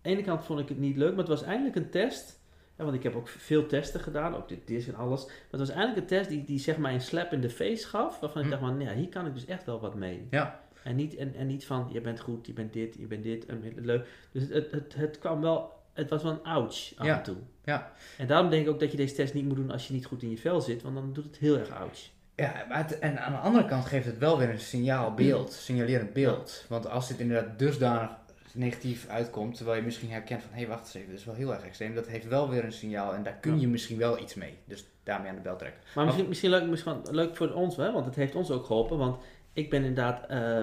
[0.02, 2.38] de ene kant vond ik het niet leuk, maar het was eindelijk een test.
[2.76, 5.24] Ja, want ik heb ook veel testen gedaan, ook dit is en alles.
[5.26, 7.86] Maar het was eindelijk een test die, die zeg maar een slap in de face
[7.88, 8.50] gaf, waarvan ik Hm.
[8.50, 10.26] dacht van, ja, hier kan ik dus echt wel wat mee.
[10.30, 10.60] Ja.
[10.84, 13.46] En niet, en, en niet van, je bent goed, je bent dit, je bent dit,
[13.46, 14.06] en leuk.
[14.32, 17.16] Dus het, het, het kwam wel, het was wel een ouch af Ja.
[17.16, 17.36] en toe.
[17.64, 17.92] Ja.
[18.18, 20.06] En daarom denk ik ook dat je deze test niet moet doen als je niet
[20.06, 21.98] goed in je vel zit, want dan doet het heel erg ouch.
[22.36, 26.12] Ja, maar het- en aan de andere kant geeft het wel weer een signaalbeeld, signalerend
[26.12, 26.64] beeld.
[26.68, 28.10] Want als dit inderdaad dusdanig
[28.54, 31.34] negatief uitkomt, terwijl je misschien herkent van, hé, hey, wacht eens even, dit is wel
[31.34, 33.60] heel erg extreem, dat heeft wel weer een signaal en daar kun Ja.
[33.60, 34.58] je misschien wel iets mee.
[34.64, 35.80] Dus daarmee aan de bel trekken.
[35.94, 37.92] Maar misschien, misschien, leuk, misschien leuk voor ons, hè?
[37.92, 38.98] want het heeft ons ook geholpen.
[38.98, 40.60] Want ik ben inderdaad, eh,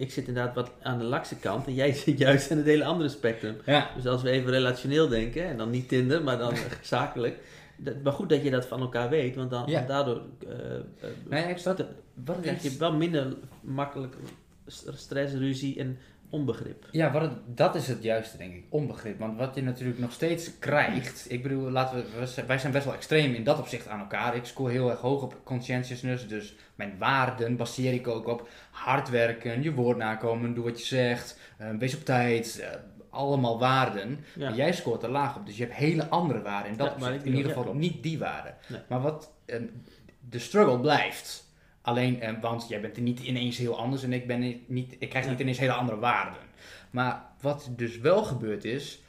[0.00, 2.84] ik zit inderdaad wat aan de lakse kant en jij zit juist aan het hele
[2.84, 3.56] andere spectrum.
[3.66, 3.90] Ja.
[3.96, 7.38] Dus als we even relationeel denken, en dan niet Tinder, maar dan zakelijk.
[7.76, 9.82] Dat, maar goed dat je dat van elkaar weet, want dan, Ja.
[9.86, 10.82] daardoor eh, eh,
[11.28, 13.26] Nee, Wat het krijg je wel minder
[13.60, 14.14] makkelijk
[14.66, 15.98] st- stress, ruzie en
[16.30, 16.86] onbegrip.
[16.90, 18.64] Ja, wat het, dat is het juiste, denk ik.
[18.68, 19.18] Onbegrip.
[19.18, 21.26] Want wat je natuurlijk nog steeds krijgt.
[21.28, 24.36] Ik bedoel, laten we, wij zijn best wel extreem in dat opzicht aan elkaar.
[24.36, 26.28] Ik scoor heel erg hoog op conscientiousness.
[26.28, 30.86] Dus mijn waarden baseer ik ook op hard werken, je woord nakomen, doe wat je
[30.86, 32.58] zegt, eh, wees op tijd.
[32.60, 32.68] eh,
[33.10, 34.24] allemaal waarden.
[34.34, 34.48] Ja.
[34.48, 35.46] Maar jij scoort er laag op.
[35.46, 36.70] Dus je hebt hele andere waarden.
[36.70, 38.54] In dat Ja, maar in ieder geval niet die waarden.
[38.66, 38.80] Nee.
[38.88, 39.56] Maar wat eh,
[40.28, 41.48] de struggle blijft.
[41.90, 45.08] Alleen, eh, want jij bent er niet ineens heel anders en ik, ben niet, ik
[45.08, 46.42] krijg niet ineens hele andere waarden.
[46.90, 49.02] Maar wat dus wel gebeurd is,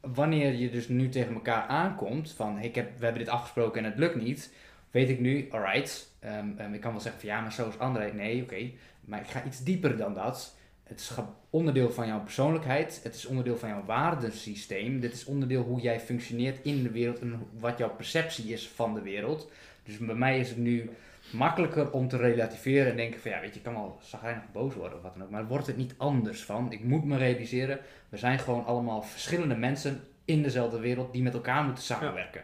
[0.00, 3.84] wanneer je dus nu tegen elkaar aankomt van hey, ik heb, we hebben dit afgesproken
[3.84, 4.52] en het lukt niet,
[4.90, 7.78] weet ik nu, alright, ehm, ehm, ik kan wel zeggen van ja, maar zo is
[7.78, 8.12] André.
[8.12, 10.56] Nee, oké, maar ik ga iets dieper dan dat.
[10.82, 11.12] Het is
[11.50, 16.00] onderdeel van jouw persoonlijkheid, het is onderdeel van jouw waardesysteem, dit is onderdeel hoe jij
[16.00, 19.50] functioneert in de wereld en wat jouw perceptie is van de wereld.
[19.82, 20.90] Dus bij mij is het nu
[21.30, 24.74] makkelijker om te relativeren en denken van ja, weet je, ik kan wel zagrijnig boos
[24.74, 26.72] worden of wat dan ook, maar wordt het niet anders van.
[26.72, 31.34] Ik moet me realiseren, we zijn gewoon allemaal verschillende mensen in dezelfde wereld die met
[31.34, 32.42] elkaar moeten samenwerken.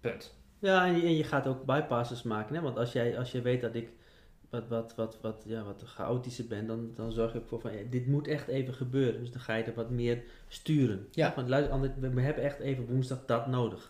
[0.00, 0.34] Punt.
[0.58, 2.54] Ja, en je, en je gaat ook bypasses maken.
[2.54, 2.60] Hè?
[2.60, 3.88] Want als, jij, als je weet dat ik
[4.52, 7.82] wat, wat, wat, wat, ja, wat chaotischer ben, dan, dan zorg ik voor van, ja,
[7.90, 9.20] dit moet echt even gebeuren.
[9.20, 11.06] Dus dan ga je er wat meer sturen.
[11.10, 11.32] Ja.
[11.36, 13.86] Want luister, we, we hebben echt even woensdag dat nodig.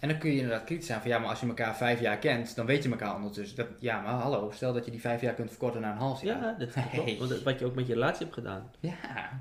[0.00, 2.18] En dan kun je inderdaad kritisch zijn van ja, maar als je elkaar vijf jaar
[2.18, 3.56] kent, dan weet je elkaar ondertussen.
[3.56, 6.22] Dat, ja, maar hallo, stel dat je die vijf jaar kunt verkorten naar een half
[6.22, 6.42] jaar.
[6.42, 6.88] Ja, dat Hey.
[6.92, 7.18] klopt.
[7.18, 8.70] Want dat- wat je ook met je relatie hebt gedaan.
[8.80, 8.92] Ja,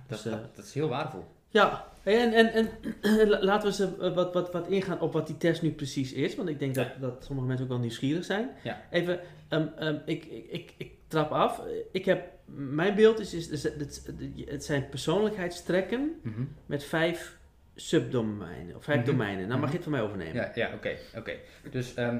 [0.07, 1.25] dat, Dus, eh, dat, dat is heel waardevol.
[1.55, 2.69] Ja, en, en, en
[3.29, 6.13] la- laten we eens eh, wat, wat, wat ingaan op wat die test nu precies
[6.13, 6.35] is.
[6.35, 8.49] Want ik denk dat, dat sommige mensen ook wel nieuwsgierig zijn.
[8.63, 8.81] Ja.
[8.91, 11.61] Even, ehm, ehm, ik, ik, ik, ik trap af.
[11.91, 12.23] Ik heb,
[12.55, 14.03] mijn beeld is, is, is het,
[14.45, 16.41] het zijn persoonlijkheidstrekken Mhm.
[16.65, 17.37] met vijf
[17.75, 18.75] subdomeinen.
[18.75, 19.05] Of vijf Mhm.
[19.05, 19.47] domeinen.
[19.47, 19.67] Nou mag Mhm.
[19.69, 20.35] je het van mij overnemen.
[20.35, 21.33] Ja, ja oké, oké.
[21.71, 22.17] Dus, ehm,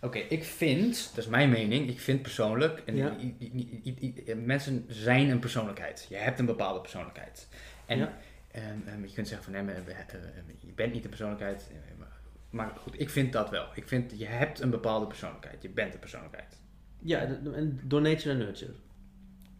[0.00, 3.16] oké, ik vind, dat is mijn mening, ik vind persoonlijk, en Ja.
[4.36, 6.06] mensen zijn een persoonlijkheid.
[6.08, 7.48] Je hebt een bepaalde persoonlijkheid.
[7.86, 8.18] En Ja.
[8.50, 9.84] ehm, ehm, je kunt zeggen van, nee, eh,
[10.60, 11.68] je bent niet een persoonlijkheid.
[11.70, 12.14] eh, maar-
[12.50, 13.66] Maar goed, ik vind dat wel.
[13.74, 15.62] Ik vind, je hebt een bepaalde persoonlijkheid.
[15.62, 16.60] Je bent een persoonlijkheid.
[16.98, 18.72] Ja, de- en door nature en nurture.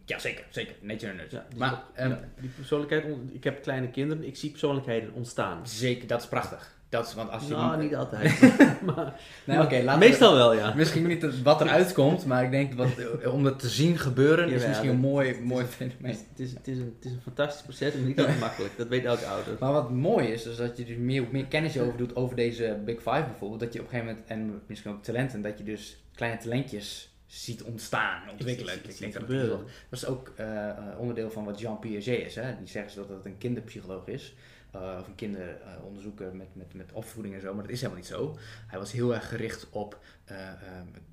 [0.05, 0.75] Ja, zeker, zeker.
[0.81, 1.41] Nature and nurture.
[1.41, 4.49] Ja, dus maar dat- ehm, ja, die persoonlijkheid, on- ik heb kleine kinderen, ik zie
[4.49, 5.67] persoonlijkheden ontstaan.
[5.67, 6.76] zeker, dat is prachtig.
[6.89, 8.41] Dat is, want als je Nou, niet altijd.
[8.85, 8.95] maar,
[9.45, 10.73] Nee, maar oké, laten we- meestal wel, ja.
[10.73, 12.87] Misschien niet wat eruit komt, maar ik denk wat,
[13.21, 16.11] eh, om dat te zien gebeuren is misschien een mooi, het is- mooi Het fenomeen.
[16.11, 18.77] is, het, is, het, is een, het is een fantastisch proces, maar niet altijd makkelijk.
[18.77, 19.53] Dat weet elke ouder.
[19.59, 22.77] Maar wat mooi is, is dat je dus meer, meer kennis over doet over deze
[22.85, 23.59] Big Five bijvoorbeeld.
[23.59, 27.15] Dat je op een gegeven moment, en misschien ook talenten, dat je dus kleine talentjes
[27.25, 28.73] ziet ontstaan, ontwikkelen.
[28.73, 29.59] Ik- ik- ik Ik denk dat dat
[29.91, 32.35] is ook eh, eh, onderdeel van wat Jean Piaget is.
[32.35, 32.57] Hè?
[32.57, 34.35] Die zeggen ze dat het een kinderpsycholoog is.
[34.81, 38.09] Eh, of een kinderonderzoeker met, met, met opvoeding en zo, maar dat is helemaal niet
[38.11, 38.37] zo.
[38.67, 40.55] Hij was heel erg gericht op eh, eh,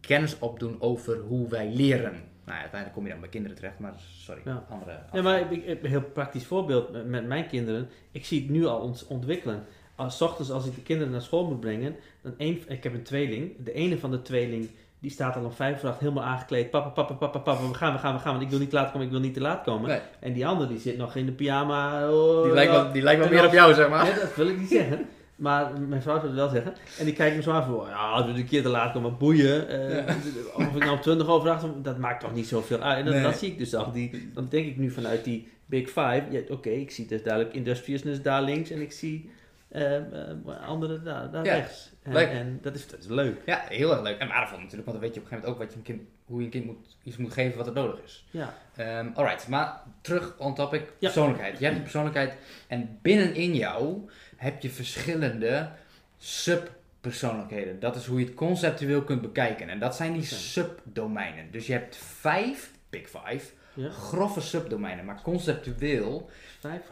[0.00, 2.12] kennis opdoen over hoe wij leren.
[2.12, 4.64] Nou ja, uiteindelijk kom je dan bij kinderen terecht, maar sorry, Ja.
[4.68, 4.98] andere...
[5.12, 7.88] Ja, maar ik, een heel praktisch voorbeeld met, mijn kinderen.
[8.11, 9.64] Ik zie het nu al ont- ontwikkelen.
[9.94, 13.03] Als ochtends als ik de kinderen naar school moet brengen, dan één, ik heb een
[13.03, 13.53] tweeling.
[13.64, 14.70] De ene van de tweeling
[15.04, 16.70] die staat al om vijf uur acht helemaal aangekleed.
[16.70, 18.30] Papa, papa, papa, papa, we gaan, we gaan, we gaan.
[18.32, 19.88] Want ik wil niet te laat komen, ik wil niet te laat komen.
[19.88, 22.10] Nee, En die andere die zit nog in de pyjama.
[22.10, 24.04] oh, die, lijkt wel, die lijkt wel meer als- op jou, zeg maar.
[24.20, 25.06] Dat wil ik niet zeggen.
[25.36, 26.74] Maar mijn vrouw zou het wel zeggen.
[26.98, 29.16] En die kijkt me zo aan van, ja, als we een keer te laat komen,
[29.18, 29.68] boeien.
[29.68, 30.14] Eh, Ja.
[30.54, 32.98] Of ik nou op 20 over 8, dat maakt toch niet zoveel uit.
[32.98, 33.22] En dat, Nee.
[33.22, 33.92] dat zie ik dus al.
[33.92, 37.54] Die, dan denk ik nu vanuit die Big Five, ja, oké, ik zie dus duidelijk
[37.54, 39.30] industriousness daar links en ik zie
[39.74, 41.92] eh, eh, andere daar, daar Ja, rechts.
[42.02, 42.28] En, leuk.
[42.28, 43.40] en dat, is, dat is leuk.
[43.46, 44.18] Ja, heel erg leuk.
[44.18, 45.98] En waardevol natuurlijk, want dan weet je op een gegeven moment ook wat je een
[45.98, 48.24] kind, hoe je een kind moet, iets moet geven wat er nodig is.
[48.30, 50.88] Ja, Ehm alright, maar terug on topic, Ja.
[50.98, 51.58] persoonlijkheid.
[51.58, 52.37] Je hebt een persoonlijkheid
[52.68, 55.70] en binnenin jou heb je verschillende
[56.18, 57.80] subpersoonlijkheden.
[57.80, 59.68] Dat is hoe je het conceptueel kunt bekijken.
[59.68, 61.50] En dat zijn die subdomeinen.
[61.50, 63.90] Dus je hebt vijf, big five, ja.
[63.90, 65.04] grove subdomeinen.
[65.04, 66.82] Maar conceptueel Vijf,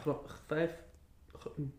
[0.47, 0.69] vijf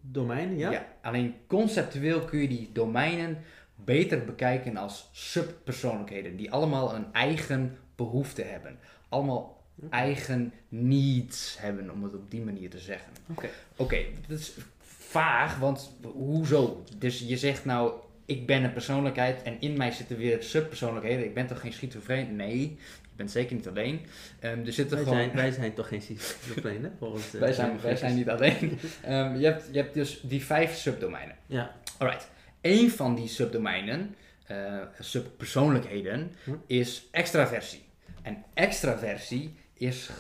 [0.00, 0.70] domeinen, ja?
[0.70, 3.38] Ja, alleen conceptueel kun je die domeinen
[3.74, 8.78] beter bekijken als subpersoonlijkheden, die allemaal een eigen behoefte hebben.
[9.08, 13.12] Allemaal eigen needs hebben, om het op die manier te zeggen.
[13.26, 13.48] Oké.
[13.76, 13.98] Oké,
[14.28, 16.82] dat is vaag, want hoezo?
[16.98, 17.92] Dus je zegt nou,
[18.24, 21.24] ik ben een persoonlijkheid en in mij zitten weer subpersoonlijkheden.
[21.24, 22.36] Ik ben toch geen schizofreen?
[22.36, 22.78] Nee,
[23.16, 24.00] bent zeker niet alleen.
[24.40, 25.18] Ehm, er zitten Wij gewoon...
[25.18, 26.02] zijn, wij zijn toch geen
[26.82, 26.90] hè?
[26.98, 28.78] Volgens, eh, wij, zijn, wij zijn niet alleen.
[29.02, 31.36] Ehm, je, hebt, je hebt dus die vijf subdomeinen.
[31.46, 31.74] Ja.
[31.98, 32.30] Alright.
[32.60, 34.14] Eén van die subdomeinen,
[34.46, 36.50] eh, subpersoonlijkheden, Hm.
[36.66, 37.82] is extraversie.
[38.22, 40.10] En extraversie is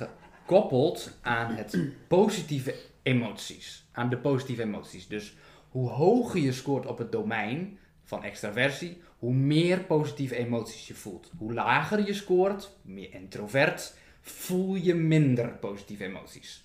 [0.42, 1.78] gekoppeld aan het
[2.08, 3.84] positieve emoties.
[3.92, 5.08] Aan de positieve emoties.
[5.08, 5.34] Dus
[5.68, 11.30] hoe hoger je scoort op het domein van extraversie, hoe meer positieve emoties je voelt.
[11.38, 16.64] Hoe lager je scoort, meer introvert, voel je minder positieve emoties.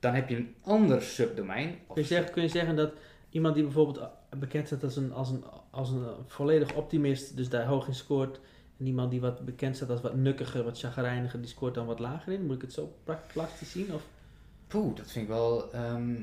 [0.00, 1.78] Dan heb je een ander subdomein.
[1.92, 2.92] Kun je, zeggen, kun je zeggen dat
[3.30, 7.66] iemand die bijvoorbeeld bekend staat als een, als, een, als een volledig optimist, dus daar
[7.66, 8.40] hoog in scoort,
[8.78, 11.98] en iemand die wat bekend staat als wat nukkiger, wat chagrijniger, die scoort dan wat
[11.98, 12.46] lager in?
[12.46, 13.94] Moet ik het zo pra- plastisch zien?
[13.94, 14.02] Of?
[14.66, 15.72] Poeh, dat vind ik wel.
[15.72, 16.14] ehm,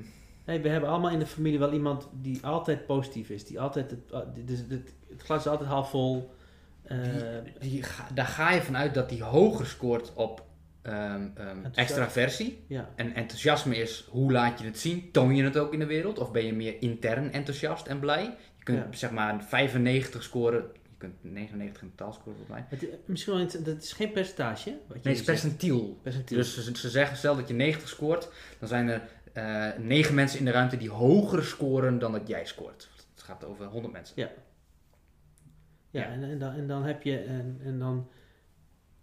[0.45, 3.45] Nee, we hebben allemaal in de familie wel iemand die altijd positief is.
[3.45, 6.31] Die altijd het, uh, dus het, het glas is altijd half vol.
[6.83, 6.97] Eh,
[7.59, 10.43] die, die ga- daar ga je vanuit dat die hoger scoort op
[10.81, 11.71] ehm, ehm, Enthousiasme.
[11.75, 12.63] extraversie.
[12.67, 12.89] ja.
[12.95, 15.11] En enthousiasme is hoe laat je het zien?
[15.11, 16.19] Toon je het ook in de wereld?
[16.19, 18.23] Of ben je meer intern enthousiast en blij?
[18.57, 18.97] Je kunt Ja.
[18.97, 20.63] zeg maar een 95 scoren.
[20.83, 22.65] Je kunt 99 in totaal scoren volgens mij.
[22.69, 24.69] Het, is- misschien wel, iets- dat is geen percentage.
[24.69, 25.99] Wat je Nee, het is percentiel.
[26.01, 26.37] Percentiel.
[26.37, 28.29] Dus ze, ze zeggen stel dat je 90 scoort,
[28.59, 29.01] dan zijn er
[29.35, 32.89] eh 9 mensen in de ruimte die hoger scoren dan dat jij scoort.
[33.13, 34.13] Het gaat over 100 mensen.
[34.21, 34.29] Ja,
[35.89, 36.03] Ja.
[36.05, 38.09] En, en, dan, en dan heb je en, en dan,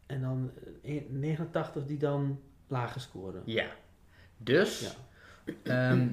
[0.06, 0.50] en dan
[0.82, 3.42] eh, 89 die dan lager scoren.
[3.44, 3.66] Ja.
[4.36, 5.52] Dus, Ja.
[5.62, 6.08] ehm,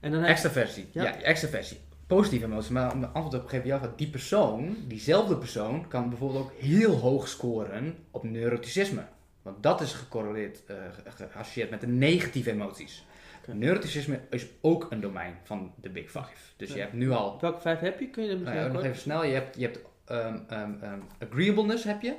[0.00, 0.88] En dan extraversie.
[0.92, 1.02] Ja.
[1.02, 1.80] Ja, extraversie.
[2.06, 2.72] Positieve emotie.
[2.72, 6.52] Maar om de antwoord op te geven, ja, die persoon, diezelfde persoon, kan bijvoorbeeld ook
[6.52, 9.02] heel hoog scoren op neuroticisme.
[9.42, 10.76] Want dat is gecorreleerd, eh,
[11.08, 13.06] ge- geassocieerd met de negatieve emoties.
[13.52, 16.32] Neuroticisme is ook een domein van de Big Five.
[16.56, 18.08] Dus je hebt nu al welke vijf heb je?
[18.10, 19.24] Kun je dat Nou ja, nog even snel.
[19.24, 22.14] Je hebt, je hebt ehm, ehm, ehm, agreeableness heb je.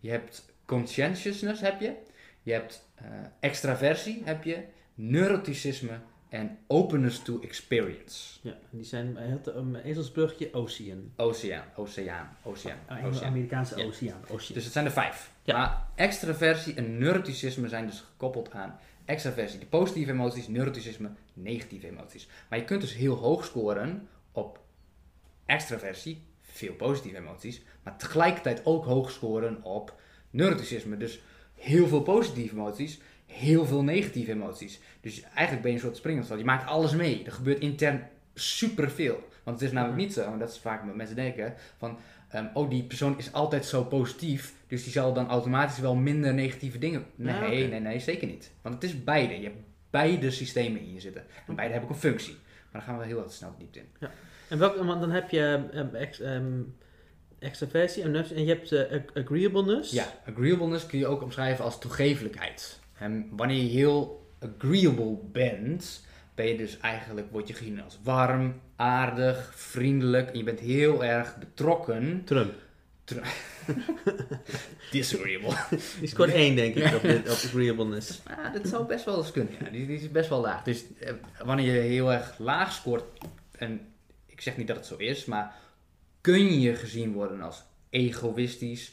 [0.00, 1.92] Je hebt conscientiousness heb je.
[2.42, 3.04] Je hebt eh,
[3.40, 4.62] extraversie heb je.
[4.94, 8.38] Neuroticisme en openness to experience.
[8.42, 11.12] Ja, die zijn te- een ezelsbrugje Ocean.
[11.16, 13.28] Oceaan, oceaan, oceaan, Ah, oceaan.
[13.30, 13.84] Amerikaanse Ja.
[13.84, 14.20] oceaan.
[14.30, 14.54] oceaan.
[14.54, 15.34] Dus het zijn er vijf.
[15.46, 15.56] Ja.
[15.56, 19.58] Maar extraversie en neuroticisme zijn dus gekoppeld aan extraversie.
[19.58, 22.28] De positieve emoties, neuroticisme, negatieve emoties.
[22.48, 24.60] Maar je kunt dus heel hoog scoren op
[25.46, 27.62] extraversie, veel positieve emoties.
[27.82, 30.96] Maar tegelijkertijd ook hoog scoren op neuroticisme.
[30.96, 31.20] Dus
[31.54, 34.80] heel veel positieve emoties, heel veel negatieve emoties.
[35.00, 37.24] Dus eigenlijk ben je een soort springend Je maakt alles mee.
[37.24, 39.28] Er gebeurt intern superveel.
[39.42, 42.46] Want het is namelijk niet zo, en dat is vaak wat mensen denken, van Ehm,
[42.54, 46.78] oh, die persoon is altijd zo positief, dus die zal dan automatisch wel minder negatieve
[46.78, 47.04] dingen.
[47.14, 48.50] Nee, nee, nee, zeker niet.
[48.62, 49.34] Want het is beide.
[49.38, 49.56] Je hebt
[49.90, 51.24] beide systemen in je zitten.
[51.46, 52.32] En beide hebben ook een functie.
[52.32, 54.08] Maar daar gaan we heel erg snel diep in.
[54.48, 56.60] En welke, want dan heb je ehm, ex, ehm,
[57.38, 59.92] extraversie en, en je hebt eh, ag- agreeableness.
[59.92, 62.80] Ja, agreeableness kun je ook omschrijven als toegevelijkheid.
[62.98, 64.26] En wanneer je heel
[64.58, 66.04] agreeable bent,
[66.36, 70.30] ben je dus eigenlijk, word je gezien als warm, aardig, vriendelijk.
[70.30, 72.22] En je bent heel erg betrokken.
[72.24, 72.54] Trump.
[74.90, 75.54] Disagreeable.
[76.00, 78.20] Die scoort één, denk ik, op, dit, op agreeableness.
[78.28, 79.52] Ja, dat zou best wel eens kunnen.
[79.60, 79.70] Ja.
[79.70, 80.62] Die, die is best wel laag.
[80.62, 81.12] Dus eh,
[81.44, 83.04] wanneer je heel erg laag scoort,
[83.58, 83.80] en
[84.26, 85.54] ik zeg niet dat het zo is, maar
[86.20, 88.92] kun je gezien worden als egoïstisch,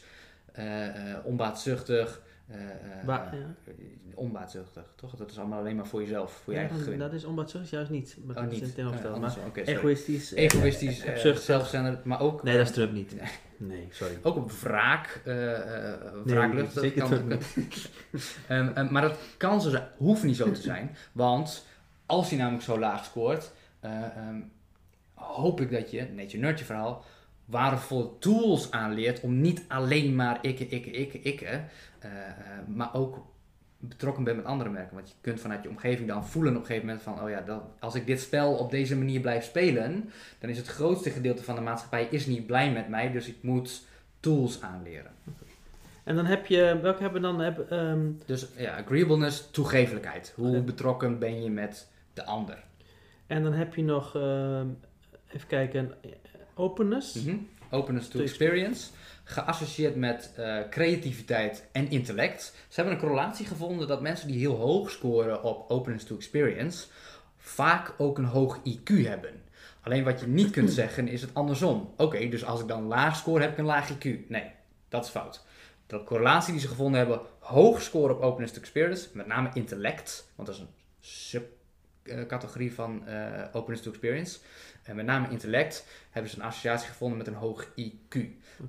[0.52, 2.20] eh, eh, onbaatzuchtig.
[2.48, 2.70] Eh, eh,
[3.04, 3.74] Wa- eh, ja.
[4.14, 5.14] onbaatzuchtig, toch?
[5.16, 6.98] Dat is allemaal alleen maar voor jezelf, voor je Ja, eigen dan- gewin.
[7.00, 8.16] dat is onbaatzuchtig juist niet.
[8.26, 8.68] Maar Oh, dat is niet.
[8.68, 9.26] een tegenovergestelde.
[9.26, 10.34] Eh, maar egoïstisch.
[10.34, 11.04] eh, Egoïstisch,
[11.44, 12.42] zelfzender, maar ook...
[12.42, 13.14] Nee, dat is Trump niet.
[13.56, 14.18] Nee, sorry.
[14.22, 15.34] Ook op wraak, Nee,
[16.24, 16.74] wraaklucht.
[16.74, 17.32] dat zeker kan.
[18.48, 20.96] Ehm, maar dat kan zo zijn, hoeft niet zo te zijn.
[21.12, 21.66] Want
[22.06, 24.40] als hij namelijk zo laag scoort, eh, ehm,
[25.14, 27.04] hoop ik dat je, net je nerdje verhaal,
[27.44, 31.64] waardevolle tools aanleert om niet alleen maar ikke, ikke, ikke, ikke,
[32.66, 33.26] maar ook
[33.78, 34.94] betrokken bent met andere merken.
[34.94, 37.40] Want je kunt vanuit je omgeving dan voelen op een gegeven moment van, oh ja,
[37.40, 41.44] dat, als ik dit spel op deze manier blijf spelen, dan is het grootste gedeelte
[41.44, 43.86] van de maatschappij is niet blij met mij, dus ik moet
[44.20, 45.12] tools aanleren.
[46.04, 47.40] En dan heb je, welke hebben we dan?
[47.40, 50.32] Heb, ehm, Dus ja, agreeableness, toegevelijkheid.
[50.36, 52.62] Hoe betrokken ben je met de ander?
[53.26, 54.66] en dan heb je nog, ehm,
[55.28, 56.10] even kijken, eh,
[56.54, 57.14] openness.
[57.14, 57.36] Mhm.
[57.70, 58.90] Openness to To experience.
[59.24, 62.42] Geassocieerd met eh, creativiteit en intellect.
[62.42, 66.86] Ze hebben een correlatie gevonden dat mensen die heel hoog scoren op openness to experience
[67.36, 69.42] vaak ook een hoog IQ hebben.
[69.80, 71.92] Alleen wat je niet kunt zeggen is het andersom.
[71.96, 74.28] Oké, dus als ik dan laag score heb ik een laag IQ.
[74.28, 74.50] Nee,
[74.88, 75.44] dat is fout.
[75.86, 80.32] de correlatie die ze gevonden hebben, hoog scoren op openness to experience, met name intellect,
[80.34, 84.38] want dat is een subcategorie van eh, openness to experience.
[84.84, 88.18] En met name intellect hebben ze een associatie gevonden met een hoog IQ.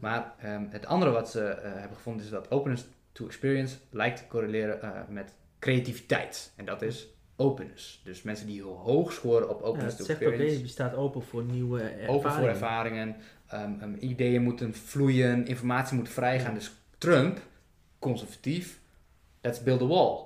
[0.01, 4.17] Maar ehm, het andere wat ze eh, hebben gevonden is dat openness to experience lijkt
[4.17, 6.54] te correleren eh, met creativiteit.
[6.56, 8.01] En dat is openness.
[8.04, 10.60] Dus mensen die heel hoog scoren op openness het to experience.
[10.60, 12.10] je staat open voor nieuwe ervaringen.
[12.10, 13.15] Open voor ervaringen.
[13.47, 15.45] ehm, ehm, ideeën moeten vloeien.
[15.45, 16.54] Informatie moet vrijgaan.
[16.54, 17.39] Dus Trump,
[17.99, 18.80] conservatief,
[19.41, 20.17] let's build a wall.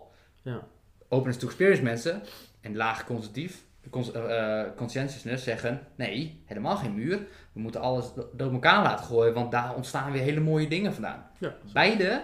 [0.41, 0.67] Ja.
[1.07, 2.21] Openness to experience mensen
[2.61, 7.17] en laag conservatief, cons eh, conscientiousness zeggen, nee, helemaal geen muur.
[7.53, 10.93] We moeten alles do- door elkaar laten gooien, want daar ontstaan weer hele mooie dingen
[10.93, 11.27] vandaan.
[11.37, 12.23] Ja, Beide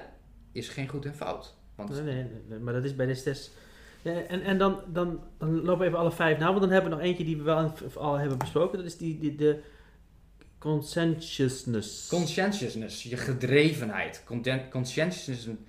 [0.51, 1.55] is geen goed en fout.
[1.75, 3.51] Want Nee, nee, nee, maar dat is bij deze test.
[4.01, 6.89] Ja, en en dan, dan, dan lopen we even alle vijf na, want dan hebben
[6.89, 8.77] we nog eentje die we wel al hebben besproken.
[8.77, 9.59] Dat is die, die, de
[10.57, 12.07] conscientiousness.
[12.09, 14.23] Conscientiousness, je gedrevenheid.
[14.69, 15.65] Conscientiousness is een...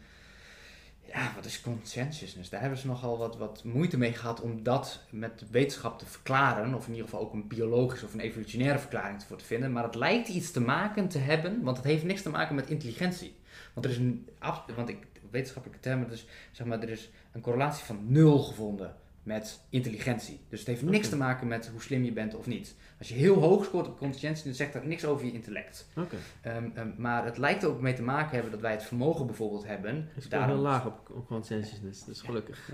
[1.17, 2.51] Ja, wat is conscientiousness?
[2.51, 6.75] Daar hebben ze nogal wat, wat moeite mee gehad om dat met wetenschap te verklaren.
[6.75, 9.73] Of in ieder geval ook een biologische of een evolutionaire verklaring voor te vinden.
[9.73, 12.71] Maar het lijkt iets te maken te hebben, want het heeft niks te maken met
[12.71, 13.37] intelligentie.
[13.73, 14.29] Want er is een...
[14.77, 19.61] Want ik, wetenschappelijke termen, dus zeg maar, er is een correlatie van nul gevonden met
[19.71, 20.41] intelligentie.
[20.49, 22.75] Dus het heeft niks te maken met hoe slim je bent of niet.
[22.99, 25.89] Als je heel hoog scoort op conscientie, dan zegt dat niks over je intellect.
[25.97, 28.83] Oké, Ehm, ehm, maar het lijkt er ook mee te maken hebben dat wij het
[28.83, 29.97] vermogen bijvoorbeeld hebben.
[29.99, 32.71] ik scoor Daarom- heel laag op, op conscientiousness, dus gelukkig.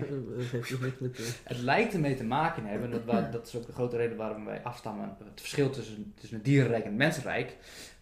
[1.11, 4.45] dus Het lijkt ermee te maken hebben, dat, dat is ook de grote reden waarom
[4.45, 7.57] wij afstammen, het verschil tussen, tussen het dierenrijk en het mensenrijk.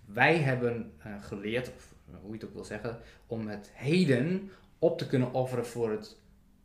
[0.05, 4.97] Wij hebben eh, geleerd, of hoe je het ook wil zeggen, om het heden op
[4.97, 6.17] te kunnen offeren voor, het,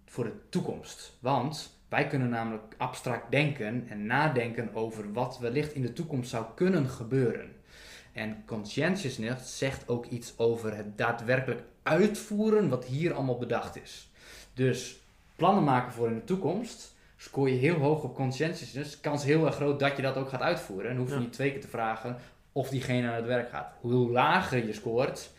[0.06, 1.16] voor de toekomst.
[1.20, 6.44] Want wij kunnen namelijk abstract denken en nadenken over wat wellicht in de toekomst zou
[6.54, 7.54] kunnen gebeuren.
[8.12, 14.10] En conscientiousness zegt ook iets over het daadwerkelijk uitvoeren wat hier allemaal bedacht is.
[14.54, 14.98] Dus
[15.36, 19.54] plannen maken voor in de toekomst, scoor je heel hoog op conscientiousness, kans heel erg
[19.54, 20.90] groot dat je dat ook gaat uitvoeren.
[20.90, 21.20] En hoef je Ja.
[21.20, 22.16] niet twee keer te vragen
[22.52, 23.72] of diegene aan het werk gaat.
[23.80, 25.30] Hoe lager je scoort,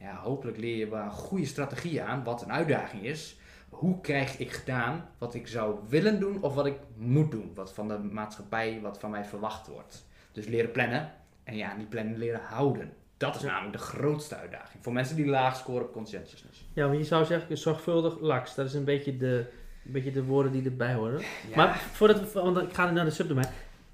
[0.00, 3.36] ja, hopelijk leer je wel een goede strategie aan, wat een uitdaging is.
[3.78, 7.50] Hoe krijg ik gedaan wat ik zou willen doen of wat ik moet doen?
[7.54, 10.06] Wat van de maatschappij, wat van mij verwacht wordt.
[10.32, 11.12] Dus leren plannen
[11.44, 12.92] en ja, die plannen leren houden.
[13.16, 14.82] Dat is namelijk de grootste uitdaging.
[14.82, 16.68] Voor mensen die laag scoren op conscientiousness.
[16.72, 18.54] Ja, je zou zeggen, zorgvuldig, laks.
[18.54, 19.46] Dat is een beetje de,
[19.84, 21.20] een beetje de woorden die erbij horen.
[21.20, 21.56] Ja.
[21.56, 23.48] Maar voordat we, want ik ga naar de subdomein.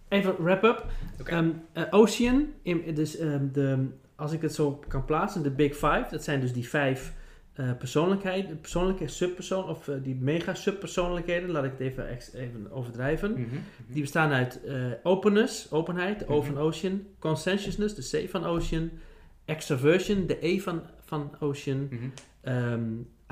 [0.08, 0.86] Even wrap-up.
[1.24, 5.72] Ehm, eh, Ocean, in, dus, ehm, de, als ik het zo kan plaatsen, de Big
[5.72, 7.12] Five, dat zijn dus die vijf
[7.54, 13.30] eh persoonlijkheden, persoonlijke subpersoon, of eh, die mega subpersoonlijkheden, laat ik het even, even overdrijven.
[13.30, 13.56] Mhm.
[13.86, 16.46] Die bestaan uit eh, openness, openheid, de O Mhm.
[16.46, 18.90] van Ocean, conscientiousness, de C van Ocean,
[19.44, 22.08] extraversion, de E van, van Ocean, Mhm.
[22.40, 22.82] Ehm,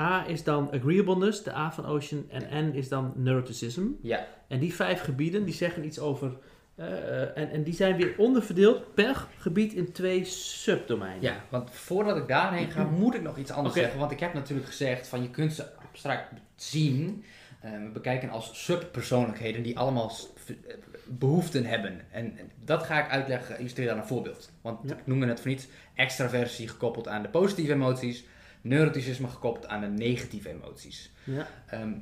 [0.01, 3.83] A is dan agreeableness, de A van Ocean, en N is dan neuroticism.
[4.03, 6.33] Ja, En die vijf gebieden, die zeggen iets over...
[6.79, 11.23] eh, eh, en, en die zijn weer onderverdeeld per gebied in twee subdomeinen.
[11.23, 13.99] Ja, want voordat ik daarheen ga, moet ik nog iets anders zeggen.
[13.99, 17.25] Want ik heb natuurlijk gezegd van je kunt ze abstract zien,
[17.61, 20.13] eh, bekijken als subpersoonlijkheden die allemaal
[20.47, 20.55] eh,
[21.07, 22.01] behoeften hebben.
[22.11, 24.51] En, en dat ga ik uitleggen, illustreer aan een voorbeeld.
[24.63, 24.97] Want Ja.
[24.97, 28.25] ik noemde het voor niets extraversie gekoppeld aan de positieve emoties,
[28.61, 31.11] neuroticisme gekoppeld aan de negatieve emoties.
[31.25, 31.47] Ja.
[31.67, 31.93] Ehm,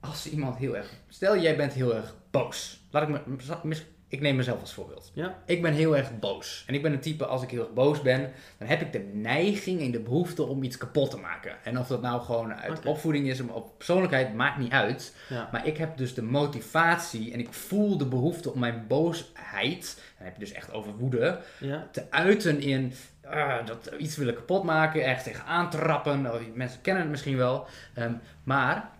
[0.00, 0.92] als iemand heel erg.
[1.08, 2.80] Stel, jij bent heel erg boos.
[2.90, 3.20] Laat ik me.
[3.62, 5.10] mis- Ik neem mezelf als voorbeeld.
[5.14, 5.38] Ja.
[5.46, 6.64] Ik ben heel erg boos.
[6.66, 9.10] En ik ben een type, als ik heel erg boos ben, dan heb ik de
[9.12, 11.64] neiging en de behoefte om iets kapot te maken.
[11.64, 15.14] En of dat nou gewoon uit opvoeding is of persoonlijkheid, maakt niet uit.
[15.28, 15.48] Ja.
[15.52, 20.26] Maar ik heb dus de motivatie en ik voel de behoefte om mijn boosheid, dan
[20.26, 21.88] heb je dus echt over woede, Ja.
[21.92, 22.92] te uiten in
[23.24, 26.26] ah, dat iets willen kapot maken, ergens tegen aantrappen.
[26.32, 27.66] Oh, mensen kennen het misschien wel.
[27.94, 28.12] Ehm,
[28.42, 28.90] maar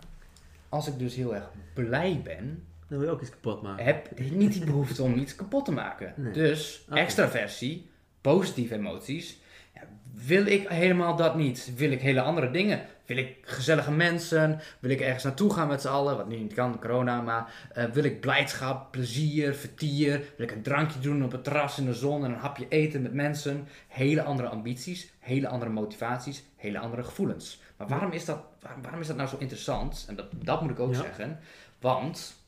[0.69, 3.85] als ik dus heel erg blij ben, Dan wil je ook iets kapot maken.
[3.85, 6.13] heb niet die behoefte om iets kapot te maken.
[6.17, 6.33] Nee.
[6.33, 6.99] Dus Oké.
[6.99, 7.89] extraversie,
[8.21, 9.39] positieve emoties,
[9.75, 9.81] ja,
[10.25, 11.71] wil ik helemaal dat niet.
[11.75, 12.81] Wil ik hele andere dingen.
[13.05, 16.53] Wil ik gezellige mensen, wil ik ergens naartoe gaan met z'n allen, wat nu niet
[16.53, 21.31] kan, corona, maar eh, wil ik blijdschap, plezier, vertier, wil ik een drankje doen op
[21.31, 23.67] het terras in de zon en een hapje eten met mensen.
[23.87, 27.61] Hele andere ambities, hele andere motivaties, hele andere gevoelens.
[27.77, 30.05] Maar waarom is dat, waar- waarom is dat nou zo interessant?
[30.07, 31.01] En dat, dat moet ik ook Ja.
[31.01, 31.39] zeggen,
[31.79, 32.39] want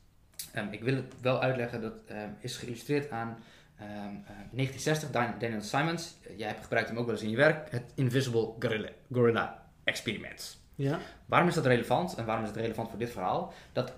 [0.54, 3.38] Ehm, ik wil het wel uitleggen, dat ehm, is geïllustreerd aan
[3.78, 6.14] ehm, eh, 1960, Dan- Daniel Simons.
[6.36, 10.62] Jij hebt gebruikt hem ook wel eens in je werk, het Invisible Gorilla, Gorilla Experiment.
[10.74, 10.98] Ja.
[11.26, 13.52] Waarom is dat relevant en waarom is het relevant voor dit verhaal?
[13.72, 13.92] Dat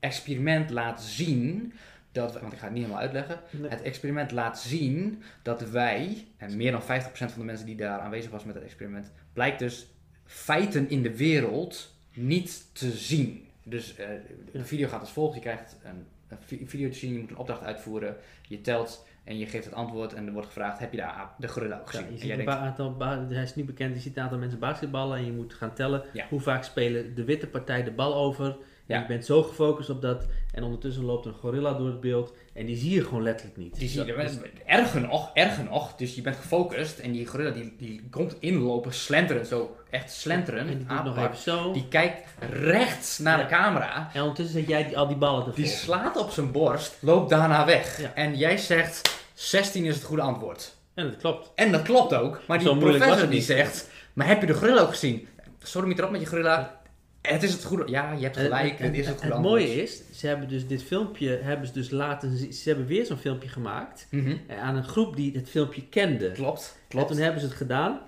[0.00, 1.72] experiment laat zien
[2.12, 3.70] dat, we- want ik ga het niet helemaal uitleggen, Nee.
[3.70, 7.98] het experiment laat zien dat wij, en meer dan 50% van de mensen die daar
[8.00, 9.86] aanwezig was met het experiment, blijkt dus
[10.24, 13.46] feiten in de wereld niet te zien.
[13.62, 14.08] Dus eh,
[14.52, 15.34] de video gaat als volgt.
[15.34, 18.16] Je krijgt een, een vi- video te zien, je moet een opdracht uitvoeren.
[18.48, 21.34] Je telt en je geeft het antwoord en er wordt gevraagd, heb je de, aap-
[21.38, 22.04] de gorilla ook Ja, gezien?
[22.06, 22.96] je En ziet jij een denkt, aantal
[23.28, 26.02] hij is nu bekend, je ziet een aantal mensen basketballen en je moet gaan tellen
[26.12, 26.26] Ja.
[26.28, 28.56] hoe vaak spelen de witte partij de bal over.
[28.92, 29.00] Ja.
[29.00, 32.66] je bent zo gefocust op dat en ondertussen loopt een gorilla door het beeld en
[32.66, 33.78] die zie je gewoon letterlijk niet.
[33.78, 37.26] Die zie je, Dat- er- erger nog, erger nog, dus je bent gefocust en die
[37.26, 41.72] gorilla die, die komt inlopen, slenteren, zo echt slenteren, en die doet nog even zo.
[41.72, 43.44] Die kijkt rechts naar Ja.
[43.44, 46.52] de camera, En ondertussen zet jij die, al die ballen te die slaat op zijn
[46.52, 48.00] borst, loopt daarna weg.
[48.00, 48.14] Ja.
[48.14, 50.74] En jij zegt, 16 is het goede antwoord.
[50.94, 51.50] En dat klopt.
[51.54, 54.80] En dat klopt ook, maar die Zo professor die zegt, maar heb je de gorilla
[54.80, 55.28] ook gezien?
[55.62, 56.80] Sorry, erop met je gorilla.
[57.22, 59.34] Het is het goede, ja, je hebt En- gelijk, en- het is en- het goede
[59.34, 62.86] het mooie is, ze hebben dus dit filmpje, hebben ze dus laten zien, ze hebben
[62.86, 64.36] weer zo'n filmpje gemaakt Mhm.
[64.46, 66.30] eh, aan een groep die het filmpje kende.
[66.32, 67.08] Klopt, En klopt.
[67.08, 68.00] toen hebben ze het gedaan.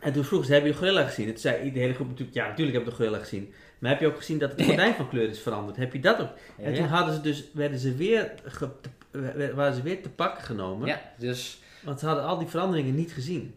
[0.00, 1.26] En toen vroegen ze, hebben jullie gorilla gezien?
[1.26, 3.52] En toen zei de hele groep natuurlijk, ja, natuurlijk hebben we de gorilla gezien.
[3.78, 5.76] Maar heb je ook gezien dat het gordijn van kleur is veranderd?
[5.76, 6.30] Heb je dat ook?
[6.58, 8.68] Ja, en toen hadden ze dus, werden ze weer, ge,
[9.10, 10.86] wa- waren ze weer te pakken genomen.
[10.88, 13.54] Ja, dus Want ze hadden al die veranderingen niet gezien.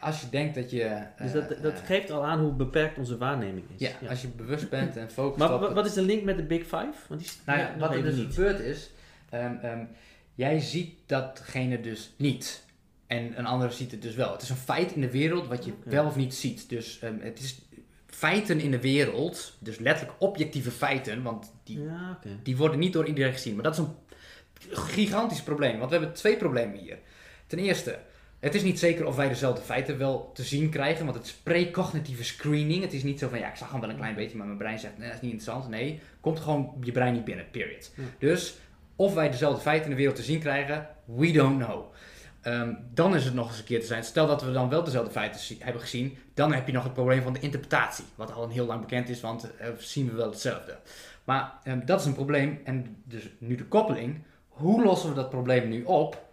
[0.00, 1.02] als je denkt dat je...
[1.18, 3.88] Dus eh, dat, dat eh, geeft al aan hoe beperkt onze waarneming is.
[4.00, 5.60] Ja, als je bewust bent en focust Maar op...
[5.60, 6.92] wa- wat is de link met de Big Five?
[7.08, 8.34] Want die nou ja, wat er dus niet.
[8.34, 8.90] gebeurd is,
[9.30, 9.84] ehm, ehm,
[10.34, 12.64] jij ziet datgene dus niet.
[13.06, 14.32] En een ander ziet het dus wel.
[14.32, 16.68] Het is een feit in de wereld wat je wel of niet ziet.
[16.68, 17.58] Dus ehm, het is
[18.06, 23.06] feiten in de wereld, dus letterlijk objectieve feiten, want die, Ja, die worden niet door
[23.06, 23.54] iedereen gezien.
[23.54, 23.94] Maar dat is een
[24.70, 26.98] gigantisch probleem, want we hebben twee problemen hier.
[27.46, 27.98] Ten eerste,
[28.44, 31.32] het is niet zeker of wij dezelfde feiten wel te zien krijgen, want het is
[31.32, 32.82] precognitieve screening.
[32.82, 34.58] Het is niet zo van, ja, ik zag hem wel een klein beetje, maar mijn
[34.58, 35.68] brein zegt, nee, dat is niet interessant.
[35.68, 37.92] Nee, komt gewoon je brein niet binnen, period.
[37.96, 38.02] Ja.
[38.18, 38.54] Dus,
[38.96, 41.84] of wij dezelfde feiten in de wereld te zien krijgen, we don't know.
[42.40, 44.04] Ehm, dan is het nog eens een keer te zijn.
[44.04, 47.22] Stel dat we dan wel dezelfde feiten hebben gezien, dan heb je nog het probleem
[47.22, 48.04] van de interpretatie.
[48.14, 50.76] Wat al een heel lang bekend is, want eh, zien we wel hetzelfde.
[51.24, 52.60] Maar ehm, dat is een probleem.
[52.64, 54.22] En dus nu de koppeling.
[54.48, 56.23] Hoe lossen we dat probleem nu op?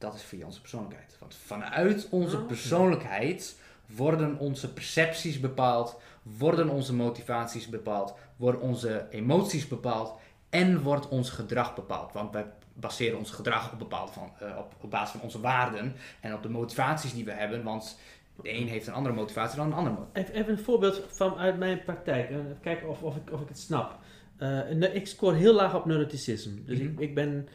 [0.00, 1.16] Dat is via onze persoonlijkheid.
[1.20, 9.06] Want vanuit onze Oh, persoonlijkheid worden onze percepties bepaald, worden onze motivaties bepaald, worden onze
[9.10, 10.18] emoties bepaald
[10.50, 12.12] en wordt ons gedrag bepaald.
[12.12, 15.94] Want wij baseren ons gedrag op, bepaalde van, eh, op, op basis van onze waarden
[16.20, 17.62] en op de motivaties die we hebben.
[17.62, 17.98] Want
[18.42, 19.92] de een heeft een andere motivatie dan een ander.
[20.12, 22.30] Even, even een voorbeeld van uit mijn praktijk.
[22.30, 23.98] Eh, Even kijken of, of, ik, of ik het snap.
[24.36, 26.64] Eh, ik scoor heel laag op neuroticisme.
[26.64, 26.88] Dus Mhm.
[26.88, 27.48] ik, ik ben,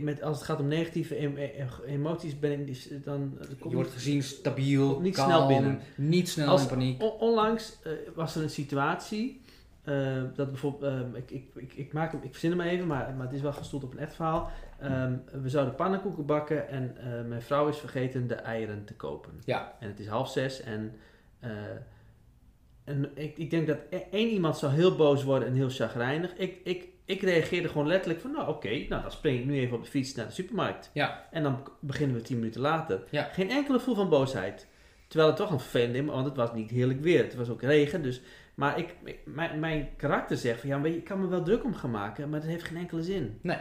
[0.00, 3.38] met, als het gaat om negatieve em- e- emoties, ben ik die- dan...
[3.40, 5.80] eh, Je wordt gezien stabiel, niet kalm, snel binnen.
[5.96, 7.02] niet snel Als- in paniek.
[7.02, 9.42] On- onlangs eh, was er een situatie
[9.82, 13.14] eh, dat bijvoorbeeld, ehm, ik, ik, ik, ik, maak hem, ik verzin hem even, maar,
[13.14, 14.50] maar het is wel gestoeld op een echt verhaal.
[14.80, 16.96] Ehm, we zouden pannenkoeken bakken en
[17.28, 19.32] mijn vrouw is vergeten de eieren te kopen.
[19.44, 19.76] Ja.
[19.80, 20.92] En het is half zes en,
[22.84, 26.34] en ik, ik denk dat e- één iemand zou heel boos worden en heel chagrijnig.
[26.36, 29.76] Ik, ik, ik reageerde gewoon letterlijk van, nou oké, nou dan spring ik nu even
[29.76, 30.90] op de fiets naar de supermarkt.
[30.92, 31.26] Ja.
[31.30, 33.02] En dan beginnen we tien minuten later.
[33.10, 33.22] Ja.
[33.22, 34.66] Geen enkele gevoel van boosheid.
[35.08, 37.22] Terwijl het toch een vervelend is, want het was niet heerlijk weer.
[37.22, 38.20] Het was ook regen, dus...
[38.54, 41.64] Maar ik, mijn, mijn karakter zegt van, ja, weet je, ik kan me wel druk
[41.64, 43.38] om gaan maken, maar dat heeft geen enkele zin.
[43.42, 43.58] Nee.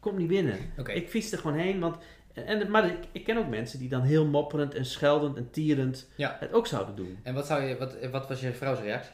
[0.00, 0.58] Komt niet binnen.
[0.78, 0.92] Oké.
[0.92, 1.96] Ik fiets er gewoon heen, want...
[2.32, 6.08] En, maar ik, ik ken ook mensen die dan heel mopperend en scheldend en tierend
[6.16, 6.36] Ja.
[6.40, 7.18] het ook zouden doen.
[7.22, 9.12] En wat, zou je, wat, wat was je vrouw's reactie?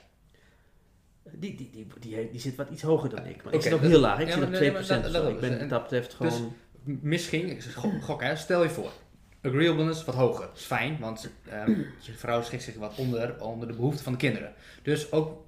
[1.31, 4.01] Die, die, die, die, zit wat iets hoger dan ik, maar ik zit ook heel
[4.01, 4.21] laag.
[4.21, 5.29] Ik zit op 2% nee, maar dat- of dat- zo.
[5.29, 6.55] Ik ben wat dat betreft dus- gewoon...
[6.85, 8.91] Misschien, ik zeg, gok, gok, hè, stel je voor.
[9.43, 10.47] Agreeableness wat hoger.
[10.47, 14.13] Dat is fijn, want ehm, je vrouw schikt zich wat onder, onder de behoeften van
[14.13, 14.53] de kinderen.
[14.83, 15.45] Dus ook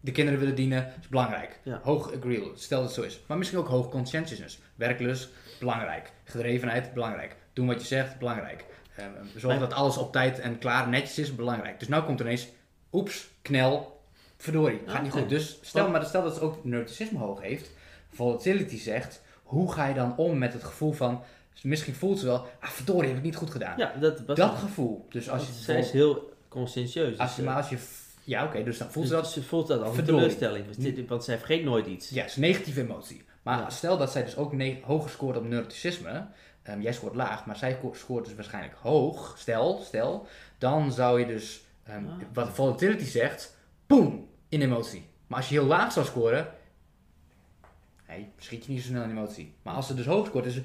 [0.00, 1.60] de kinderen willen dienen, is belangrijk.
[1.62, 1.80] Ja.
[1.82, 3.20] Hoog agreeable, stel dat het zo is.
[3.26, 4.58] Maar misschien ook hoog conscientiousness.
[4.74, 6.12] Werklust, belangrijk.
[6.24, 7.36] Gedrevenheid, belangrijk.
[7.52, 8.64] Doen wat je zegt, belangrijk.
[8.96, 11.78] Ehm, zorg dat alles op tijd en klaar netjes is, belangrijk.
[11.78, 12.48] Dus nou komt er ineens,
[12.92, 13.93] oeps, knel,
[14.44, 15.28] verdorie, gaat niet goed.
[15.28, 17.70] Dus stel, Wat- maar stel dat het ook neuroticisme hoog heeft.
[18.12, 21.22] Volatility zegt, hoe ga je dan om met het gevoel van,
[21.62, 23.78] misschien voelt ze wel, ah verdorie, heb ik niet goed gedaan.
[23.78, 25.06] Ja, dat dat gevoel.
[25.10, 27.18] Dus als je, zij is heel conscientieus.
[27.18, 27.78] als je, dus, maar eh, als je,
[28.24, 30.20] ja oké, dus dan voelt dus ze dat, Ze voelt dat als een Verdorie.
[30.20, 30.64] teleurstelling.
[30.64, 32.08] Want dit- Want zij vergeet nooit iets.
[32.08, 33.24] ja, is een negatieve emotie.
[33.42, 33.70] Maar Ja.
[33.70, 36.26] stel dat zij dus ook hoger scoort op neuroticisme,
[36.62, 40.26] ehm, jij scoort laag, maar zij scoort dus waarschijnlijk hoog, stel, stel,
[40.58, 42.12] dan zou je dus, ehm, Ah.
[42.32, 45.06] wat volatility zegt, boem, in emotie.
[45.26, 46.48] Maar als je heel laag zou scoren,
[48.04, 49.54] hey, schiet je niet zo snel in emotie.
[49.62, 50.64] Maar als ze dus hoog scoort, is het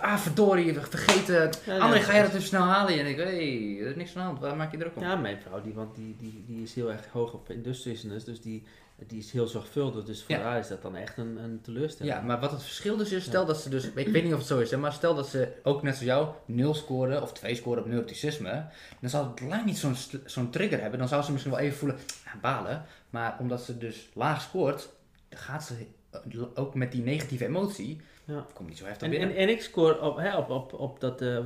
[0.00, 1.50] ah, verdorie, vergeten.
[1.66, 2.98] Ja, André, ja, ga je dat even snel halen?
[2.98, 4.38] En ik, hé, hey, er is niks aan de hand.
[4.38, 5.02] Waar maak je druk om?
[5.02, 8.40] Ja, mijn vrouw, die, want die, die, die is heel erg hoog op industriebusiness, dus
[8.40, 8.62] die,
[9.06, 10.04] die is heel zorgvuldig.
[10.04, 10.40] Dus voor Ja.
[10.42, 12.14] haar is dat dan echt een, een teleurstelling.
[12.14, 14.38] Ja, maar wat het verschil dus is, stel dat ze dus, ik weet niet of
[14.38, 17.32] het zo is, hè, maar stel dat ze ook net zoals jou nul scoren of
[17.32, 18.64] twee scoren op neuroticisme,
[19.00, 19.94] dan zou het lang niet zo'n
[20.24, 20.98] zo'n trigger hebben.
[20.98, 22.84] Dan zou ze misschien wel even voelen, ah, balen.
[23.10, 24.88] Maar omdat ze dus laag scoort,
[25.28, 25.74] dan gaat ze
[26.10, 28.46] eh, ook met die negatieve emotie, Ja.
[28.54, 29.30] komt niet zo heftig En, binnen.
[29.30, 31.38] en, en ik score op, hè, op, op, op dat eh,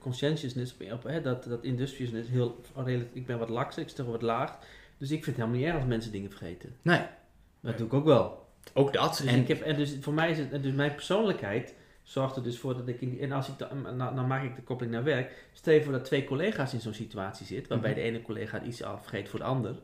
[0.00, 2.60] conscientiousness, op, hè, dat, dat industriousness heel.
[3.12, 4.58] Ik ben wat lakser, ik sta wat laag.
[4.98, 6.76] Dus ik vind het helemaal niet erg als mensen dingen vergeten.
[6.82, 7.00] nee,
[7.60, 8.46] Dat doe ik ook wel.
[8.74, 9.16] ook dat.
[9.16, 12.36] Dus, en ik heb, en dus voor mij is het, en dus mijn persoonlijkheid zorgt
[12.36, 14.56] er dus voor dat ik in die, en als ik dan, nou, dan maak ik
[14.56, 15.44] de koppeling naar werk.
[15.52, 17.98] Stel je voor dat twee collega's in zo'n situatie zitten, waarbij Mhm.
[18.00, 19.74] de ene collega iets al vergeet voor de ander.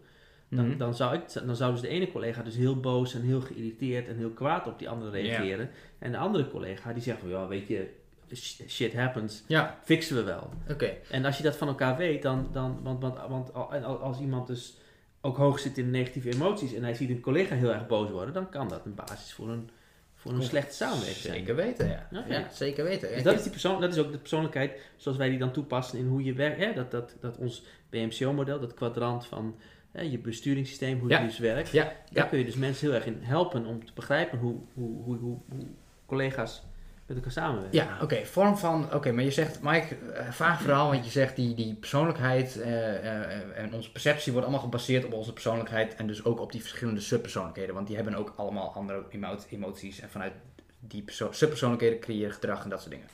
[0.48, 0.76] Dan, Mhm.
[0.78, 4.08] dan, zou ik, dan zou dus de ene collega dus heel boos en heel geïrriteerd
[4.08, 5.70] en heel kwaad op die andere reageren.
[5.98, 7.90] En de andere collega die zegt van ja, weet je,
[8.32, 10.50] sh- shit happens, Ja, fixen we wel.
[10.70, 10.92] oké.
[11.10, 13.52] En als je dat van elkaar weet, dan, dan want, want, want
[14.00, 14.76] als iemand dus
[15.24, 18.34] ook hoog zit in negatieve emoties en hij ziet een collega heel erg boos worden,
[18.34, 19.70] dan kan dat een basis voor een,
[20.14, 21.34] voor een slechte samenwerking zijn.
[21.34, 22.48] Zeker weten, ja.
[22.52, 23.08] Zeker weten.
[23.08, 25.98] Dus dat is, die persoon, dat is ook de persoonlijkheid zoals wij die dan toepassen
[25.98, 26.58] in hoe je werkt.
[26.58, 26.72] Hè?
[26.72, 29.56] Dat, dat, dat ons BMCO-model, dat kwadrant van
[29.90, 31.70] hè, je besturingssysteem, hoe het dus werkt.
[31.70, 35.02] Ja, Daar kun je dus mensen heel erg in helpen om te begrijpen hoe, hoe,
[35.02, 35.66] hoe, hoe, hoe
[36.06, 36.62] collega's
[37.06, 37.78] met elkaar samenwerken.
[37.78, 41.36] Ja, oké, vorm van, oké, maar je zegt, Mike, eh, vaag verhaal, want je zegt
[41.36, 46.06] die, die persoonlijkheid eh, eh, en onze perceptie wordt allemaal gebaseerd op onze persoonlijkheid en
[46.06, 50.10] dus ook op die verschillende subpersoonlijkheden, want die hebben ook allemaal andere emo- emoties en
[50.10, 50.32] vanuit
[50.80, 53.08] die perso- subpersoonlijkheden creëren gedrag en dat soort dingen.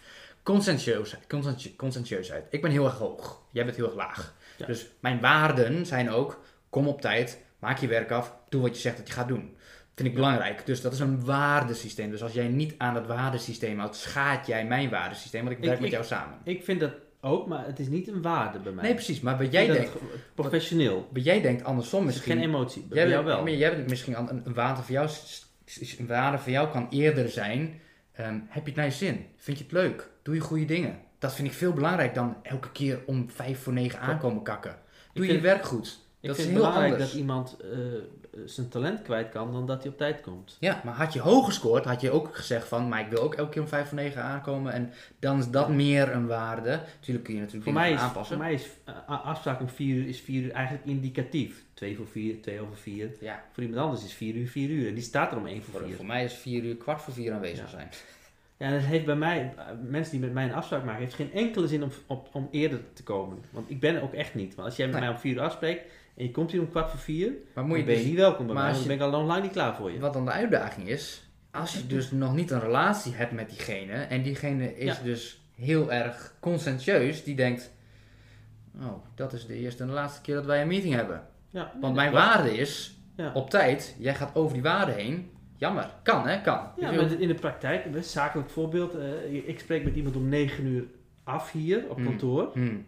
[1.77, 2.47] Conscientieusheid.
[2.51, 4.35] Ik ben heel erg hoog, jij bent heel erg laag.
[4.57, 4.67] Ja.
[4.67, 8.81] Dus mijn waarden zijn ook, kom op tijd, maak je werk af, doe wat je
[8.81, 9.57] zegt dat je gaat doen.
[9.95, 10.67] Vind ik belangrijk.
[10.67, 12.11] Dus dat is een waardesysteem.
[12.11, 15.69] Dus als jij niet aan dat waardesysteem houdt, schaadt jij mijn waardesysteem, want ik Ik-
[15.69, 16.39] werk met jou samen.
[16.45, 18.85] Ik vind dat ook, maar het is niet een waarde bij mij.
[18.85, 19.21] Nee, precies.
[19.21, 19.91] Maar wat jij denkt,
[20.35, 21.09] professioneel.
[21.13, 22.55] wat jij denkt andersom is geen misschien.
[22.55, 22.83] emotie.
[22.83, 23.43] Bij Jij, jou wel.
[23.43, 25.09] maar jij bent misschien een, een waarde voor jou.
[25.99, 27.81] Een waarde voor jou kan eerder zijn.
[28.13, 29.27] ehm, heb je het naar je zin?
[29.37, 30.09] Vind je het leuk?
[30.23, 30.99] Doe je goede dingen?
[31.19, 34.79] Dat vind ik veel belangrijker dan elke keer om vijf voor negen aankomen kakken.
[35.13, 35.99] Doe je werk goed.
[36.21, 37.11] Ik dat vind is het heel belangrijk anders.
[37.11, 37.79] dat iemand eh,
[38.45, 40.57] zijn talent kwijt kan dan dat hij op tijd komt.
[40.61, 43.35] Ja, maar had je hoog gescoord, had je ook gezegd van, maar ik wil ook
[43.35, 44.73] elke keer om vijf voor negen aankomen.
[44.73, 46.71] En dan is dat meer een waarde.
[46.95, 48.37] Natuurlijk kun je natuurlijk Voor mij, is, aanpassen.
[48.37, 51.65] voor mij is a- afspraak om 4 uur is 4 uur eigenlijk indicatief.
[51.75, 53.11] 2 voor 4, 2 over 4.
[53.21, 54.89] Ja, Voor iemand anders is 4 uur 4 uur.
[54.89, 55.97] En die staat er om 1 voor voor, 4.
[55.97, 57.69] voor mij is vier uur, kwart voor vier aanwezig Ja.
[57.71, 57.89] zijn.
[58.57, 59.55] Ja, het heeft bij mij,
[59.89, 62.81] mensen die met mij een afspraak maken, heeft geen enkele zin om, op, om eerder
[62.93, 63.39] te komen.
[63.51, 64.55] Want ik ben ook echt niet.
[64.55, 65.05] Want als jij met Nee.
[65.05, 65.91] mij om 4 uur afspreekt
[66.21, 68.11] en je komt hier om kwart voor 4, Maar moet je dan ben je dus-
[68.11, 68.73] niet welkom bij maar mij.
[68.73, 69.99] Want dan ben ik al lang, niet klaar voor je.
[69.99, 73.93] Wat dan de uitdaging is, als je dus nog niet een relatie hebt met diegene
[73.93, 75.03] en diegene is Ja.
[75.03, 77.73] dus heel erg conscientieus, die denkt,
[78.81, 81.23] oh, dat is de eerste en de laatste keer dat wij een meeting hebben.
[81.51, 82.25] Ja, Want mijn klopt.
[82.25, 83.31] waarde is, Ja.
[83.35, 85.31] op tijd, jij gaat over die waarde heen.
[85.57, 86.61] Jammer, kan hè, kan.
[86.77, 88.95] Ja, maar in de praktijk, een zakelijk voorbeeld.
[88.95, 90.85] eh, ik spreek met iemand om 9 uur
[91.25, 92.05] af hier op Hmm.
[92.05, 92.51] kantoor.
[92.53, 92.87] Hmm,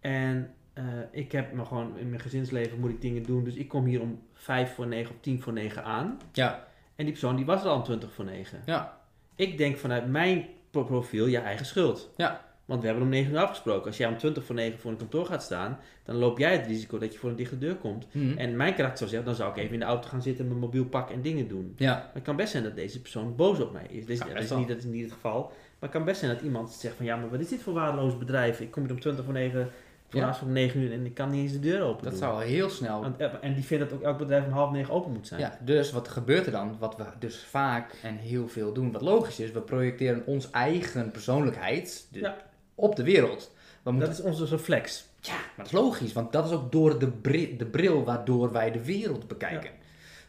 [0.00, 0.54] En
[0.86, 3.44] eh, ik heb me gewoon in mijn gezinsleven moet ik dingen doen.
[3.44, 6.18] Dus ik kom hier om 5 voor 9 of 10 voor 9 aan.
[6.32, 6.66] Ja,
[6.96, 8.62] En die persoon die was er al om 20 voor 9.
[8.66, 8.98] ja,
[9.36, 12.10] Ik denk vanuit mijn pro- profiel je eigen schuld.
[12.16, 12.48] Ja.
[12.64, 13.86] Want we hebben om 9 uur afgesproken.
[13.86, 16.66] Als jij om 20 voor 9 voor een kantoor gaat staan, dan loop jij het
[16.66, 18.06] risico dat je voor een dichte deur komt.
[18.10, 20.46] Hmm, En mijn karakter zou zeggen, dan zou ik even in de auto gaan zitten,
[20.46, 21.72] mijn mobiel pakken en dingen doen.
[21.76, 24.06] ja, Maar het kan best zijn dat deze persoon boos op mij is.
[24.06, 25.40] Dus, ja, dat, is niet, dat is niet het geval.
[25.42, 27.72] Maar het kan best zijn dat iemand zegt van ja, maar wat is dit voor
[27.72, 28.60] waardeloos bedrijf?
[28.60, 29.70] Ik kom hier om 20 voor 9
[30.10, 30.38] voor Ja.
[30.42, 32.20] om 9 uur en ik kan niet eens de deur open dat doen.
[32.20, 34.70] zou al heel snel Want, eh, en die vindt dat ook elk bedrijf om half
[34.70, 35.40] 9 open moet zijn.
[35.40, 36.76] Ja, dus wat gebeurt er dan?
[36.78, 41.10] Wat we dus vaak en heel veel doen, wat logisch is, we projecteren ons eigen
[41.10, 42.36] persoonlijkheid de- Ja.
[42.74, 43.54] op de wereld.
[43.82, 45.08] We moeten, Dat is onze reflex.
[45.20, 48.52] Ja, maar dat is logisch, want dat is ook door de, bri- de bril waardoor
[48.52, 49.70] wij de wereld bekijken.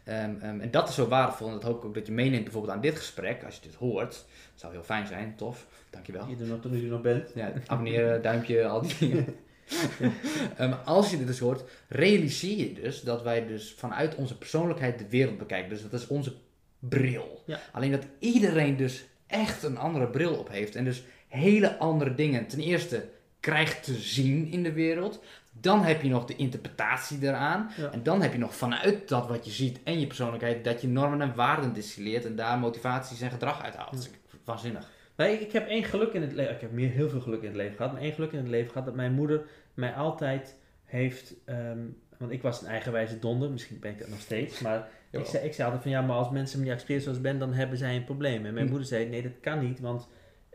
[0.04, 2.44] Ehm, ehm, en dat is zo waardevol en dat hoop ik ook dat je meeneemt
[2.44, 4.10] bijvoorbeeld aan dit gesprek, als je dit hoort.
[4.12, 4.26] Dat
[4.56, 6.28] zou heel fijn zijn, tof, dankjewel.
[6.28, 7.32] Je er nog, toen je er nog bent.
[7.36, 9.26] Ja, abonneren, duimpje, al die dingen.
[10.58, 15.00] Ehm, als je dit dus hoort, realiseer je dus dat wij dus vanuit onze persoonlijkheid
[15.00, 15.70] de wereld bekijken.
[15.70, 16.34] Dus dat is onze
[16.80, 17.44] bril.
[17.46, 17.60] Ja.
[17.72, 20.76] Alleen dat iedereen dus echt een andere bril op heeft.
[20.76, 23.10] En dus hele andere dingen ten eerste
[23.40, 25.24] krijgt te zien in de wereld.
[25.52, 27.72] Dan heb je nog de interpretatie eraan.
[27.78, 27.92] Ja.
[27.92, 30.64] En dan heb je nog vanuit dat wat je ziet en je persoonlijkheid...
[30.64, 33.92] dat je normen en waarden distilleert en daar motivaties en gedrag uit haalt.
[33.92, 34.10] Dat is
[34.44, 34.90] waanzinnig.
[35.16, 36.54] Nee, ik heb één geluk in het leven.
[36.54, 37.92] Ik heb meer, heel veel geluk in het leven gehad.
[37.92, 39.42] Maar één geluk in het leven gehad dat mijn moeder
[39.74, 41.34] mij altijd heeft.
[41.46, 41.80] ehm,
[42.18, 43.52] want ik was een eigenwijze donder.
[43.52, 44.60] Misschien ben ik dat nog steeds.
[44.60, 47.18] Maar ik zei, ik zei altijd van ja, maar als mensen me niet accepteren zoals
[47.18, 48.46] ik ben, dan hebben zij een probleem.
[48.46, 48.70] En mijn Hm.
[48.72, 49.80] moeder zei: nee, dat kan niet.
[49.80, 50.08] Want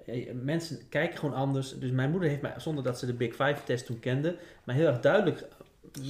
[0.06, 1.78] eh, mensen kijken gewoon anders.
[1.78, 4.74] Dus mijn moeder heeft mij, zonder dat ze de Big Five test toen kende, mij
[4.74, 5.44] heel erg duidelijk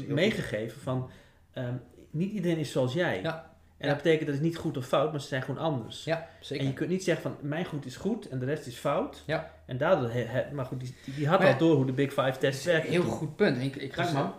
[0.08, 1.10] meegegeven van
[1.52, 1.74] ehm,
[2.10, 3.22] niet iedereen is zoals jij.
[3.22, 3.55] Ja.
[3.78, 3.94] En Ja.
[3.94, 6.04] dat betekent dat is niet goed of fout, maar ze zijn gewoon anders.
[6.04, 6.64] Ja, zeker.
[6.64, 9.22] En je kunt niet zeggen van mijn goed is goed en de rest is fout.
[9.26, 9.50] Ja.
[9.66, 12.08] En daardoor, he- he- maar goed, die, die had al ja, door hoe de Big
[12.12, 12.86] Five test werkt.
[12.86, 13.62] heel goed punt.
[13.62, 14.32] Ik, ik ga man.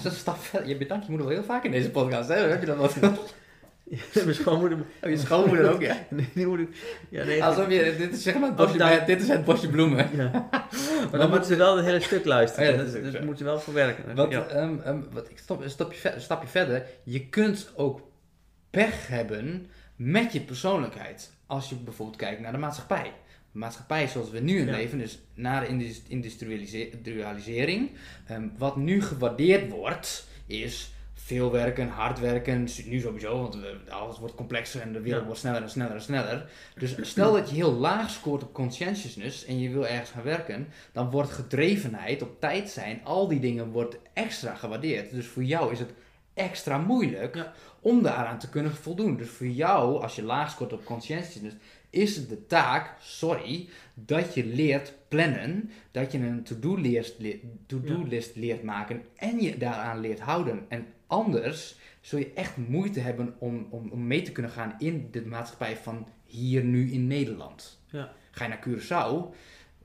[0.00, 0.68] zo een stap verder.
[0.68, 2.28] Je bedankt je moeder wel heel vaak in deze podcast.
[2.28, 2.34] Hè?
[2.34, 3.16] Heb je dat wat gedaan?
[4.24, 4.78] Mijn schoonmoeder.
[5.04, 5.96] Oh, je schoonmoeder ook, ja.
[6.10, 6.66] Nee, die moeder.
[7.08, 7.44] Ja, nee.
[7.44, 10.08] Alsof je, dit is zeg maar het bosje, dan- bij- dit is het bosje bloemen.
[10.16, 10.48] Ja.
[11.10, 12.68] Maar dan moeten ze wel het hele stuk luisteren.
[12.68, 13.18] Oh ja, dat dus zo.
[13.18, 14.14] moeten ze wel verwerken.
[14.14, 14.46] Wat, ja.
[14.46, 15.40] ehm, ehm, wat, ik
[15.90, 16.82] ver- een stapje verder.
[17.02, 18.00] Je kunt ook
[18.70, 19.66] pech hebben
[19.96, 21.32] met je persoonlijkheid.
[21.46, 23.12] Als je bijvoorbeeld kijkt naar de maatschappij.
[23.52, 24.72] De maatschappij zoals we nu in Ja.
[24.72, 27.90] leven, dus na de indus- industrialise- industrialisering.
[28.26, 32.68] ehm, wat nu gewaardeerd wordt, is veel werken, hard werken.
[32.86, 33.56] Nu sowieso, want
[33.90, 35.26] alles wordt complexer en de wereld Ja.
[35.26, 36.50] wordt sneller en sneller en sneller.
[36.78, 40.68] Dus stel dat je heel laag scoort op conscientiousness en je wil ergens gaan werken,
[40.92, 45.10] dan wordt gedrevenheid, op tijd zijn, al die dingen wordt extra gewaardeerd.
[45.10, 45.92] Dus voor jou is het
[46.34, 47.52] extra moeilijk Ja.
[47.80, 49.16] Om daaraan te kunnen voldoen.
[49.16, 51.56] Dus voor jou, als je laag scoort op conscientiousness,
[51.90, 58.04] is het de taak, sorry, dat je leert plannen, dat je een to-do-list leert, to-do
[58.04, 60.64] list leert maken en je daaraan leert houden.
[60.68, 65.08] En anders zul je echt moeite hebben om, om, om mee te kunnen gaan in
[65.10, 67.80] de maatschappij van hier nu in Nederland.
[67.86, 68.12] Ja.
[68.30, 69.34] Ga je naar Curaçao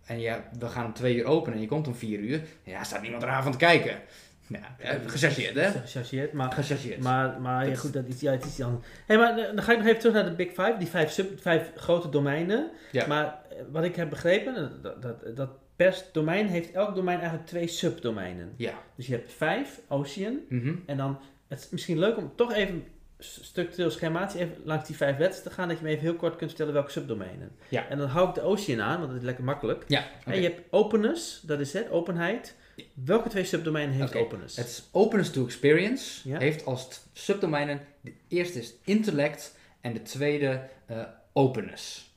[0.05, 2.83] en je, we gaan om twee uur open en je komt om vier uur, ja,
[2.83, 4.01] staat niemand eraan van te kijken.
[4.47, 5.69] Ja, eh, gechargeerd hè?
[5.71, 6.99] Gechargeerd, maar, Gechargeerd.
[7.01, 8.83] maar, maar ja, goed, dat is, ja, het is dan.
[9.05, 11.11] Hey, maar eh, dan ga ik nog even terug naar de Big Five, die vijf,
[11.11, 12.69] sub, vijf grote domeinen.
[12.91, 13.07] Ja.
[13.07, 17.47] Maar eh, wat ik heb begrepen, dat, dat, dat per domein heeft elk domein eigenlijk
[17.47, 18.53] twee subdomeinen.
[18.57, 18.73] Ja.
[18.95, 20.73] Dus je hebt vijf, Ocean, Mhm.
[20.85, 22.83] en dan, het is misschien leuk om toch even
[23.19, 26.35] structureel schematisch even langs die vijf letters te gaan, dat je me even heel kort
[26.35, 27.51] kunt vertellen welke subdomeinen.
[27.69, 27.87] Ja.
[27.89, 29.83] En dan hou ik de Ocean aan, want dat is lekker makkelijk.
[29.87, 30.03] Ja.
[30.25, 32.55] En je hebt openness, dat is het, openheid.
[32.93, 34.55] Welke twee subdomeinen heeft openness?
[34.57, 36.29] Het is openness to experience.
[36.29, 36.39] Ja.
[36.39, 37.81] Heeft als subdomeinen.
[38.01, 41.01] De eerste is intellect en de tweede eh,
[41.33, 42.13] openness.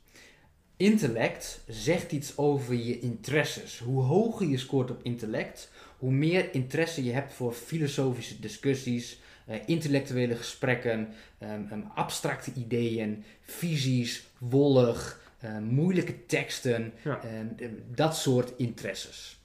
[0.77, 3.79] Intellect zegt iets over je interesses.
[3.79, 9.57] Hoe hoger je scoort op intellect, hoe meer interesse je hebt voor filosofische discussies, eh,
[9.67, 17.21] intellectuele gesprekken, ehm, ehm, abstracte ideeën, visies, wollig, eh, moeilijke teksten, Ja.
[17.23, 19.38] ehm, eh, dat soort interesses.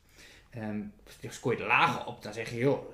[0.53, 0.81] Ehm
[1.29, 2.85] scoor je er lager op, dan zeg je, joh,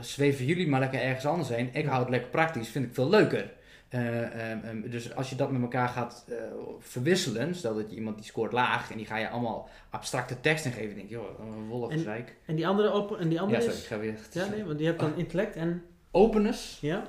[0.00, 1.68] zweven jullie maar lekker ergens anders heen.
[1.72, 3.52] Ik hou het lekker praktisch, vind ik veel leuker.
[3.88, 6.36] Eh, ehm, ehm, dus als je dat met elkaar gaat eh,
[6.78, 10.72] verwisselen, stel dat je iemand die scoort laag en die ga je allemaal abstracte teksten
[10.72, 12.24] geven, denk je, joh, een wollig En-.
[12.46, 13.88] En die andere open en die andere Ja, sorry, ik is.
[13.88, 14.44] ga weer.
[14.44, 15.82] Ja, nee, want die hebt dan intellect en.
[16.10, 17.06] Openness, Ja?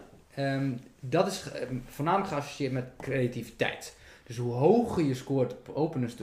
[1.00, 1.46] Dat is
[1.86, 3.96] voornamelijk geassocieerd met creativiteit.
[4.24, 6.16] Dus hoe hoger je scoort op openness,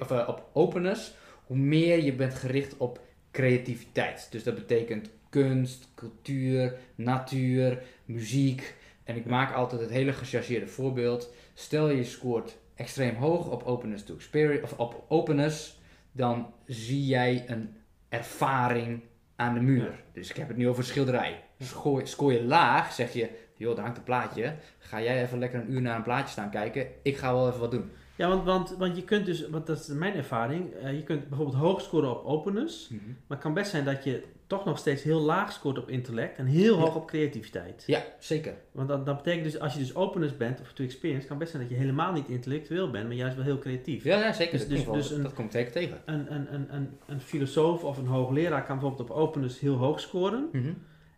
[0.00, 1.14] of, eh, op openness,
[1.46, 3.00] hoe meer je bent gericht op
[3.36, 4.26] creativiteit.
[4.30, 8.74] Dus dat betekent kunst, cultuur, natuur, muziek.
[9.04, 11.32] En ik maak altijd het hele gechargeerde voorbeeld.
[11.54, 15.80] Stel je scoort extreem hoog op openness to experience, of op openness,
[16.12, 17.76] dan zie jij een
[18.08, 19.00] ervaring
[19.36, 19.82] aan de muur.
[19.82, 19.96] Ja.
[20.12, 21.42] Dus ik heb het nu over schilderij.
[21.58, 24.54] Scoor, scoor je laag, zeg je, joh, daar hangt een plaatje.
[24.78, 26.86] Ga jij even lekker een uur naar een plaatje staan kijken.
[27.02, 27.90] Ik ga wel even wat doen.
[28.16, 31.28] Ja, want, want, want je kunt dus, want dat is mijn ervaring, eh, je kunt
[31.28, 35.02] bijvoorbeeld hoog scoren op openness, maar het kan best zijn dat je toch nog steeds
[35.02, 36.80] heel laag scoort op intellect en heel Ja.
[36.80, 37.84] hoog op creativiteit.
[37.86, 38.54] Ja, zeker.
[38.72, 41.50] Want dat, dat betekent dus, als je dus openness bent of to experience, kan best
[41.50, 44.04] zijn dat je helemaal niet intellectueel bent, maar juist wel heel creatief.
[44.04, 44.58] Ja, ja zeker.
[44.58, 45.98] Dus- dat, dus- dus een- dat komt zeker tegen.
[46.04, 50.00] Een, een, een, een, een filosoof of een hoogleraar kan bijvoorbeeld op openness heel hoog
[50.00, 50.72] scoren Mhm.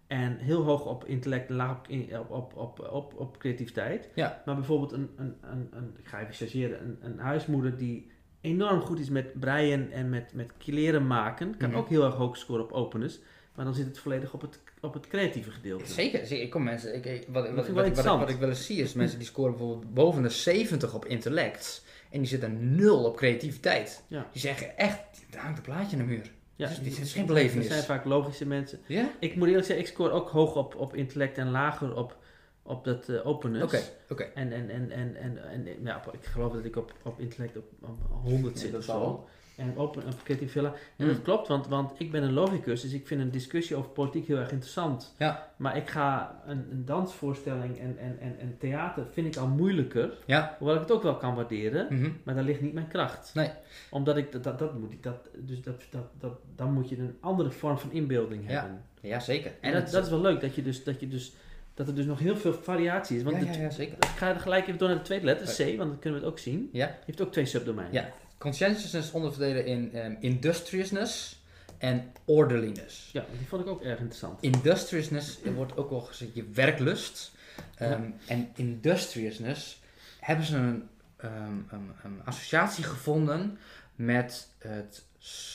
[0.08, 1.76] En heel hoog op intellect en laag
[2.18, 4.08] op, op, op, op, op, creativiteit.
[4.14, 4.42] Ja.
[4.44, 8.80] Maar bijvoorbeeld een, een, een, een ik ga even chargeren, een, een huismoeder die enorm
[8.80, 11.78] goed is met breien en met, met kleren maken, kan Mhm.
[11.78, 13.20] ook heel erg hoog scoren op openness.
[13.54, 15.86] Maar dan zit het volledig op het, op het creatieve gedeelte.
[15.92, 16.44] Zeker, zeker.
[16.44, 19.18] Ik kom mensen, ik, ik- wat, wat, wat, wat ik wel eens zie is mensen
[19.18, 24.04] die scoren bijvoorbeeld boven de 70 op intellect en die zitten nul op creativiteit.
[24.08, 24.26] Ja.
[24.32, 25.00] Die zeggen echt,
[25.30, 26.30] daar hangt een plaatje aan de muur.
[26.58, 27.66] Ja, Dus dit is dat- geen belevenis.
[27.66, 28.80] Zijn vaak logische mensen.
[28.86, 29.10] Ja?
[29.18, 32.16] Ik moet eerlijk zeggen, ik scoor ook hoog op, op intellect en lager op,
[32.62, 33.64] op dat eh, openness.
[33.64, 34.22] Oké, oké.
[34.22, 37.64] En, en, en, en, en, en ja, ik geloof dat ik op, op intellect op,
[37.80, 39.28] op 100 Ja, zit of zo.
[39.58, 40.68] En op, op creatieve villa.
[40.68, 41.06] En Hmm.
[41.14, 44.26] dat klopt, want, want ik ben een logicus, dus ik vind een discussie over politiek
[44.26, 45.14] heel erg interessant.
[45.18, 45.48] Ja.
[45.56, 50.12] Maar ik ga een, een dansvoorstelling en, en, en, en theater vind ik al moeilijker.
[50.26, 50.56] Ja.
[50.58, 52.10] Hoewel ik het ook wel kan waarderen, Mhm.
[52.22, 53.30] maar daar ligt niet mijn kracht.
[53.34, 53.50] Nee.
[53.90, 56.98] Omdat ik dat, dat, dat moet ik, dat, dus dat, dat, dat, dan moet je
[56.98, 58.60] een andere vorm van inbeelding Ja.
[58.60, 58.82] hebben.
[59.00, 59.52] Ja, zeker.
[59.60, 61.32] En dat, dat is wel leuk, dat, je dus, dat, je dus,
[61.74, 63.22] dat er dus nog heel veel variatie is.
[63.22, 63.94] Want ja, ja, ja, zeker.
[63.94, 66.24] ik ga er gelijk even door naar de tweede letter, C, want dan kunnen we
[66.24, 66.68] het ook zien.
[66.72, 66.86] Ja.
[66.86, 67.94] Die heeft ook twee subdomeinen.
[67.94, 68.08] Ja.
[68.38, 71.42] Conscientiousness onderverdelen in ehm, industriousness
[71.78, 73.10] en orderliness.
[73.12, 74.42] Ja, die vond ik ook erg interessant.
[74.42, 77.32] Industriousness wordt ook wel gezegd je werklust.
[77.74, 79.80] Ehm, En industriousness
[80.20, 83.58] hebben ze een, ehm, een, een associatie gevonden
[83.94, 85.04] met het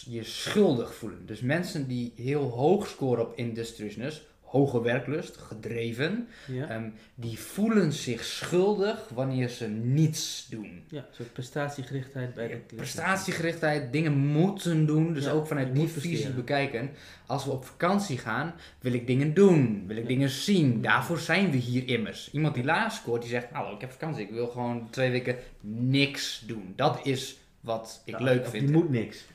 [0.05, 1.25] je schuldig voelen.
[1.25, 4.21] Dus mensen die heel hoog scoren op industriousness,
[4.53, 10.83] hoge werklust, gedreven, Ja, ehm, die voelen zich schuldig wanneer ze niets doen.
[10.87, 15.87] ja een soort prestatiegerichtheid bij de Prestatiegerichtheid, dingen moeten doen, dus Ja, ook vanuit die
[15.87, 16.89] visie bekijken.
[17.25, 20.81] Als we op vakantie gaan, wil ik dingen doen, wil ik dingen zien.
[20.81, 22.29] Daarvoor zijn we hier immers.
[22.31, 25.35] Iemand die laag scoort, die zegt, hallo, ik heb vakantie, ik wil gewoon twee weken
[25.61, 26.73] niks doen.
[26.75, 28.67] Dat is wat ik leuk vind.
[28.67, 29.25] Die moet niks.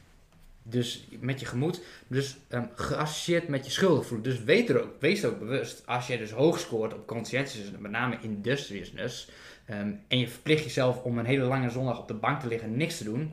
[0.70, 4.30] Dus met je gemoed, dus ehm, geassocieerd met je schuldig voelen.
[4.30, 7.78] Dus weet er ook, wees er ook bewust, als je dus hoog scoort op conscientiousness,
[7.78, 9.30] met name industriousness,
[9.64, 12.68] ehm, en je verplicht jezelf om een hele lange zondag op de bank te liggen
[12.68, 13.32] en niks te doen,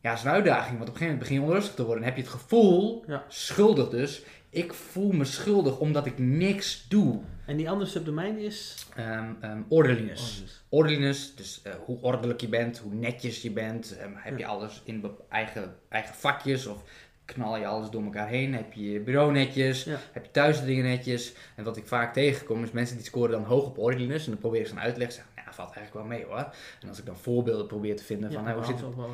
[0.00, 2.02] ja, dat is een uitdaging, want op een gegeven moment begin je onrustig te worden
[2.02, 3.24] en heb je het gevoel, Ja.
[3.28, 7.20] schuldig dus, ik voel me schuldig omdat ik niks doe.
[7.46, 8.86] En die andere subdomein is...
[8.96, 10.42] Ehm ehm orderliness.
[10.68, 13.96] Orderliness, dus eh, hoe ordelijk je bent, hoe netjes je bent.
[13.96, 16.82] Ehm, heb je alles in eigen, eigen vakjes of
[17.24, 18.54] knal je alles door elkaar heen?
[18.54, 19.84] Heb je je bureau netjes?
[19.84, 19.98] Ja.
[20.12, 21.32] Heb je thuis de dingen netjes?
[21.54, 24.24] En wat ik vaak tegenkom is mensen die scoren dan hoog op orderliness.
[24.24, 25.24] En dan probeer ik ze dan uit te leggen.
[25.46, 26.54] Nou, valt eigenlijk wel mee hoor.
[26.82, 29.04] En als ik dan voorbeelden probeer te vinden van Ja, nou, hoe, zit, wel, ja.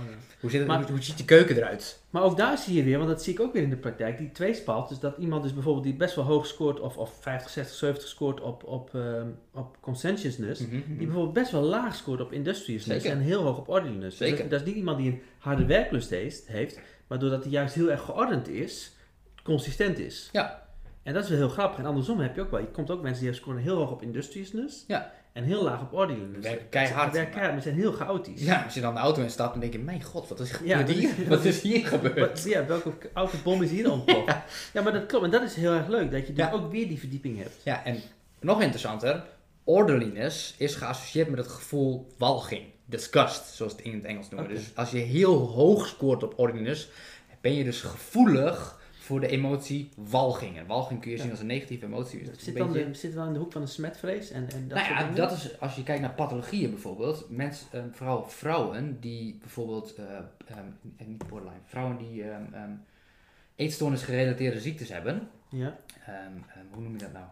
[0.41, 2.01] hoe, zit het, Maar- hoe, hoe ziet die keuken eruit?
[2.11, 4.19] Maar ook daar zie je weer, want dat zie ik ook weer in de praktijk,
[4.19, 4.89] die tweespalt.
[4.89, 8.09] Dus dat iemand dus bijvoorbeeld die best wel hoog scoort, of, of 50, 60, 70
[8.09, 10.97] scoort op, op, ehm, op conscientiousness, Mhm, mhm.
[10.97, 13.19] die bijvoorbeeld best wel laag scoort op industriousness Zeker.
[13.19, 14.19] en heel hoog op orderliness.
[14.19, 17.53] Dus dat, dat is niet iemand die een harde werklust heeft, heeft maar doordat hij
[17.53, 18.93] juist heel erg geordend is,
[19.43, 20.29] consistent is.
[20.33, 20.61] Ja.
[21.03, 21.79] En dat is wel heel grappig.
[21.79, 24.03] En andersom heb je ook wel, je komt ook mensen die scoren heel hoog op
[24.03, 25.13] industriousness Ja.
[25.33, 26.49] En heel laag op orderliness.
[26.49, 27.07] Werken keihard.
[27.09, 28.41] Ze werken keihard, maar ze zijn heel chaotisch.
[28.43, 30.87] Ja, als je dan de auto instapt, dan denk je, mijn god, wat is, Ja,
[30.87, 31.11] hier?
[31.29, 32.43] wat is hier gebeurd?
[32.45, 34.27] Ja, welke autobom is hier ontploft?
[34.33, 34.45] ja.
[34.73, 35.25] ja, maar dat klopt.
[35.25, 36.53] En dat is heel erg leuk, dat je dus Ja.
[36.53, 37.55] ook weer die verdieping hebt.
[37.63, 38.01] Ja, en
[38.41, 39.25] nog interessanter,
[39.65, 44.49] orderliness is geassocieerd met het gevoel walging, disgust, zoals het in het Engels noemen.
[44.55, 46.89] Dus als je heel hoog scoort op orderliness,
[47.41, 48.81] ben je dus gevoelig
[49.13, 50.57] voor de emotie walging.
[50.59, 52.19] En walging kun je zien als een negatieve emotie.
[52.19, 54.49] Dus het Zit, dan beetje- de, zit wel in de hoek van de smetvrees en,
[54.51, 57.31] en dat nou ja, dat is als je kijkt naar pathologieën bijvoorbeeld.
[57.31, 60.05] Mensen, eh, vooral vrouwen die bijvoorbeeld, eh,
[60.47, 60.67] ehm,
[61.07, 62.71] niet borderline, vrouwen die ehm ehm,
[63.57, 65.29] eetstoornis gerelateerde ziektes hebben.
[65.49, 65.79] Ja,
[66.73, 67.25] hoe noem je dat nou?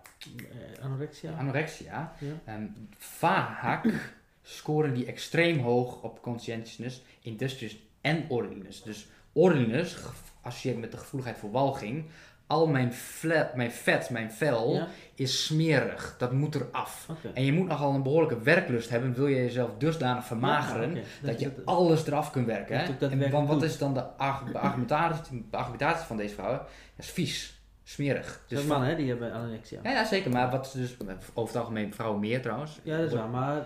[0.76, 1.32] eh, anorexia.
[1.32, 2.12] Anorexia.
[2.46, 2.68] Ja.
[2.98, 4.10] Vaak
[4.42, 8.82] scoren die extreem hoog op conscientiousness, industrious en orderliness.
[8.82, 9.96] Dus orderliness,
[10.42, 12.04] geassocieerd met de gevoeligheid voor walging.
[12.46, 16.14] Al mijn, fla- mijn vet, mijn vel, Ja, is smerig.
[16.18, 17.06] Dat moet eraf.
[17.10, 17.30] oké.
[17.34, 21.40] En je moet nogal een behoorlijke werklust hebben, wil je jezelf dusdanig vermageren, Ja, dat
[21.40, 22.76] je dat- alles eraf kunt werken.
[22.78, 22.84] Hè?
[22.84, 26.58] je En, want wat is dan argumentatie, de argumentatie van deze vrouwen?
[26.96, 27.59] Dat is vies,
[27.90, 28.42] smerig.
[28.48, 29.80] Dus Dus mannen, hè, die hebben anorexia.
[29.82, 30.30] ja, ja, zeker.
[30.30, 30.96] Maar wat is dus
[31.34, 32.80] over het algemeen vrouwen meer trouwens.
[32.82, 33.56] Ja, dat is waar, maar...
[33.56, 33.62] eh,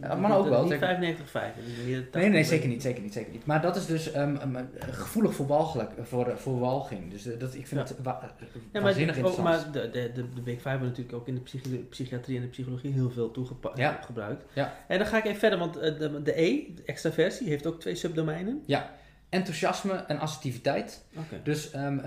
[0.00, 0.86] Ja, mannen ook wel, Niet zeker.
[0.86, 1.32] 95,
[2.12, 3.46] Nee, nee, zeker niet, zeker niet, zeker niet.
[3.46, 7.10] Maar dat is dus ehm, ehm, eh, gevoelig voor, walgelijk, voor, voor walging.
[7.10, 7.94] Dus eh, dat, ik vind Ja.
[7.94, 8.30] het wa-
[8.72, 11.40] Ja, maar, ook, maar de, de, de, de Big Five worden natuurlijk ook in de
[11.40, 14.00] psychi- psychiatrie en de psychologie heel veel toegepast Ja.
[14.04, 14.44] gebruikt.
[14.52, 14.74] Ja.
[14.88, 17.80] En dan ga ik even verder, want eh, de, de E, de extraversie, heeft ook
[17.80, 18.62] twee subdomeinen.
[19.28, 21.04] Enthousiasme en assertiviteit.
[21.16, 21.40] Oké.
[21.42, 21.98] Dus ehm,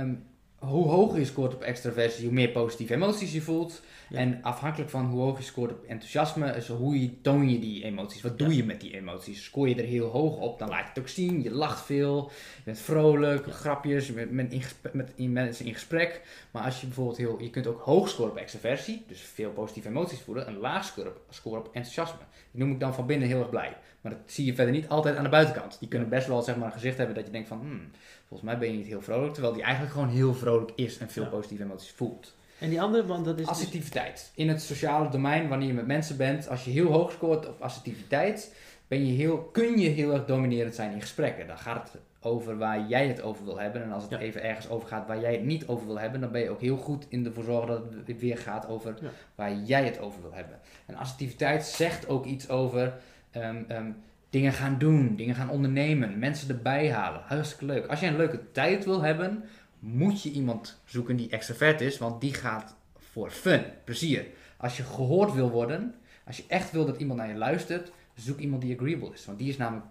[0.63, 3.81] hoe hoger je scoort op extraversie, hoe meer positieve emoties je voelt.
[4.09, 4.17] Ja.
[4.17, 7.83] En afhankelijk van hoe hoog je scoort op enthousiasme, is hoe je, toon je die
[7.83, 8.21] emoties.
[8.21, 8.53] Wat doe Ja.
[8.55, 9.43] je met die emoties?
[9.43, 11.43] Scoor je er heel hoog op, dan laat je het ook zien.
[11.43, 13.51] Je lacht veel, je bent vrolijk, Ja.
[13.51, 16.21] grapjes, je bent met, in gesprek, met in- mensen in gesprek.
[16.51, 19.87] Maar als je bijvoorbeeld heel, je kunt ook hoog scoren op extraversie, dus veel positieve
[19.87, 22.19] emoties voelen, en laag scoren op, scoren op enthousiasme.
[22.51, 23.77] Die noem ik dan van binnen heel erg blij.
[24.01, 25.79] Maar dat zie je verder niet altijd aan de buitenkant.
[25.79, 27.89] Die kunnen best wel zeg maar, een gezicht hebben dat je denkt van, hmm,
[28.33, 29.33] volgens mij ben je niet heel vrolijk.
[29.33, 31.29] Terwijl die eigenlijk gewoon heel vrolijk is en veel Ja.
[31.29, 32.35] positieve emoties voelt.
[32.59, 33.45] En die andere, want dat is...
[33.45, 34.31] dus- Assertiviteit.
[34.35, 37.61] In het sociale domein, wanneer je met mensen bent, als je heel hoog scoort op
[37.61, 38.55] assertiviteit,
[38.87, 41.47] ben je heel, kun je heel erg dominerend zijn in gesprekken.
[41.47, 43.83] Dan gaat het over waar jij het over wil hebben.
[43.83, 44.17] En als het Ja.
[44.19, 46.61] even ergens over gaat waar jij het niet over wil hebben, dan ben je ook
[46.61, 49.09] heel goed in ervoor zorgen dat het weer gaat over Ja.
[49.35, 50.59] waar jij het over wil hebben.
[50.85, 52.93] En assertiviteit zegt ook iets over
[53.31, 53.91] ehm, ehm,
[54.33, 57.21] dingen gaan doen, dingen gaan ondernemen, mensen erbij halen.
[57.25, 57.85] Hartstikke leuk.
[57.87, 59.43] Als je een leuke tijd wil hebben,
[59.79, 64.25] moet je iemand zoeken die extravert is, want die gaat voor fun, plezier.
[64.57, 68.39] Als je gehoord wil worden, als je echt wil dat iemand naar je luistert, zoek
[68.39, 69.85] iemand die agreeable is, want die is namelijk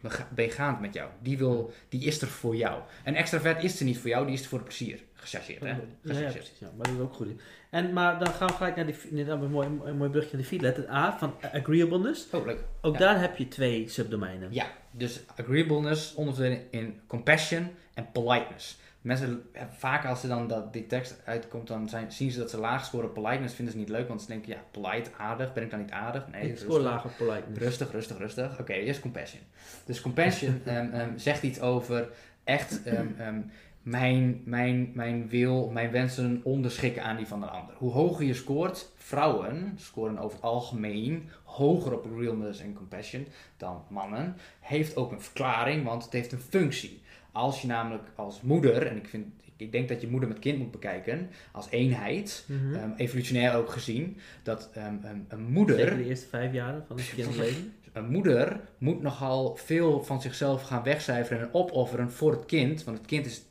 [0.00, 1.10] bega- begaand met jou.
[1.22, 2.82] Die, wil, die is er voor jou.
[3.04, 5.00] Een extravert is er niet voor jou, die is er voor het plezier.
[5.24, 5.68] Gechargeerd, hè?
[5.68, 6.32] Ja, Gechargeerd.
[6.32, 6.58] precies.
[6.58, 7.28] Ja, maar dat is ook goed.
[7.70, 10.30] En, maar dan gaan we gelijk naar die, hebben we een mooi, een mooi brugje
[10.32, 10.76] naar de feedlet.
[10.76, 12.26] Het A van agreeableness.
[12.32, 12.58] Oh, leuk.
[12.80, 12.98] Ook Ja.
[12.98, 14.48] daar heb je twee subdomeinen.
[14.52, 18.78] Ja, Dus agreeableness onderverdelen in compassion en politeness.
[19.00, 19.42] Mensen,
[19.78, 22.84] vaak als ze dan dat, die tekst uitkomt, dan zijn, zien ze dat ze laag
[22.84, 25.80] scoren politeness, vinden ze niet leuk, want ze denken, ja, polite, aardig, ben ik dan
[25.80, 26.28] niet aardig?
[26.32, 27.58] Nee, ik scoor laag op politeness.
[27.60, 28.60] Rustig, rustig, rustig.
[28.60, 29.40] Oké, eerst compassion.
[29.84, 32.08] Dus compassion ehm, ehm, zegt iets over
[32.44, 33.40] echt ehm,
[33.84, 37.74] mijn, mijn, mijn wil, mijn wensen onderschikken aan die van de ander.
[37.78, 43.26] Hoe hoger je scoort, vrouwen scoren over het algemeen hoger op realness en compassion
[43.56, 44.36] dan mannen.
[44.60, 47.02] Heeft ook een verklaring, want het heeft een functie.
[47.32, 49.26] Als je namelijk als moeder, en ik, vind,
[49.56, 52.74] ik denk dat je moeder met kind moet bekijken, als eenheid, Mhm.
[52.74, 54.94] ehm, evolutionair ook gezien, dat ehm,
[55.28, 57.72] een moeder Zeker de eerste vijf jaren van het kindleven.
[57.92, 62.84] een moeder moet nogal veel van zichzelf gaan wegcijferen en opofferen voor het kind.
[62.84, 63.42] Want het kind is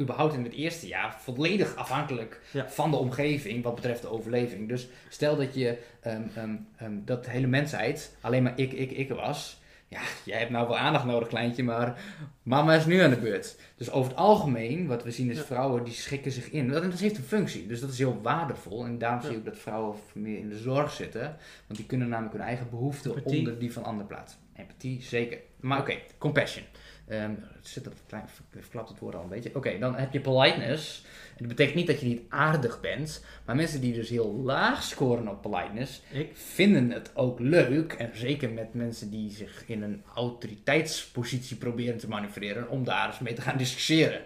[0.00, 2.68] überhaupt in het eerste jaar volledig afhankelijk Ja.
[2.68, 4.68] van de omgeving wat betreft de overleving.
[4.68, 8.90] Dus stel dat je ehm, ehm, ehm, dat de hele mensheid alleen maar ik, ik,
[8.90, 9.60] ik was.
[9.88, 12.00] Ja, jij hebt nou wel aandacht nodig, kleintje, maar
[12.42, 13.56] mama is nu aan de beurt.
[13.76, 15.42] Dus over het algemeen, wat we zien is Ja.
[15.44, 16.68] vrouwen die schikken zich in.
[16.68, 18.84] Dat, dat heeft een functie, dus dat is heel waardevol.
[18.84, 21.36] En daarom zie je ook dat vrouwen meer in de zorg zitten.
[21.66, 24.38] Want die kunnen namelijk hun eigen behoeften onder die van anderen plaatsen.
[24.56, 25.38] Empathie, zeker.
[25.60, 26.64] Maar oké, compassion.
[27.08, 27.32] Ehm
[27.68, 29.54] zit dat klein, verklapt het woord al een beetje.
[29.54, 31.04] Oké, dan heb je politeness.
[31.04, 33.24] En dat betekent niet dat je niet aardig bent.
[33.44, 36.30] Maar mensen die dus heel laag scoren op politeness, Ik?
[36.34, 37.92] vinden het ook leuk.
[37.92, 42.68] En zeker met mensen die zich in een autoriteitspositie proberen te manoeuvreren.
[42.68, 44.20] Om daar eens mee te gaan discussiëren.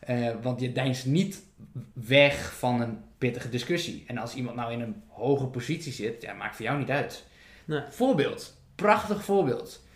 [0.00, 1.42] Eh, want je deinst niet
[1.92, 4.04] weg van een pittige discussie.
[4.06, 7.24] En als iemand nou in een hoge positie zit, ja, maakt voor jou niet uit.
[7.64, 7.82] Nee.
[7.88, 8.56] Voorbeeld.
[8.74, 9.86] Prachtig voorbeeld.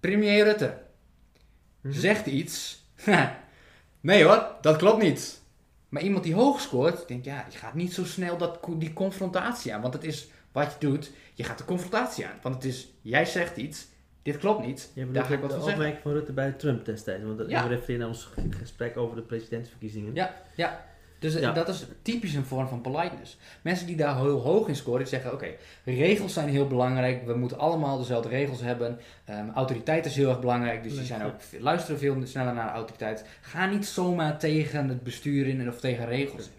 [0.00, 0.83] Premier Rutte.
[1.88, 2.82] Zegt iets.
[4.00, 5.42] nee hoor, dat klopt niet.
[5.88, 9.74] Maar iemand die hoog scoort, denkt ja, je gaat niet zo snel dat, die confrontatie
[9.74, 9.80] aan.
[9.80, 12.38] Want het is wat je doet, je gaat de confrontatie aan.
[12.42, 13.86] Want het is, jij zegt iets,
[14.22, 15.72] dit klopt niet, Je daar ga ik wat van zeggen.
[15.78, 17.24] opmerking van Rutte bij de Trump destijds.
[17.24, 17.62] Want dat Ja.
[17.62, 20.14] we refereren naar ons ge- gesprek over de presidentsverkiezingen.
[20.54, 20.84] Ja.
[21.24, 21.52] Dus Ja.
[21.52, 23.38] dat is typisch een vorm van politeness.
[23.62, 25.46] Mensen die daar heel hoog in scoren, die zeggen: Oké,
[25.84, 27.26] regels zijn heel belangrijk.
[27.26, 28.98] We moeten allemaal dezelfde regels hebben.
[29.24, 30.82] Ehm, autoriteit is heel erg belangrijk.
[30.82, 33.24] Dus die zijn ook, luisteren veel sneller naar autoriteit.
[33.40, 36.52] Ga niet zomaar tegen het bestuur in of tegen regels in.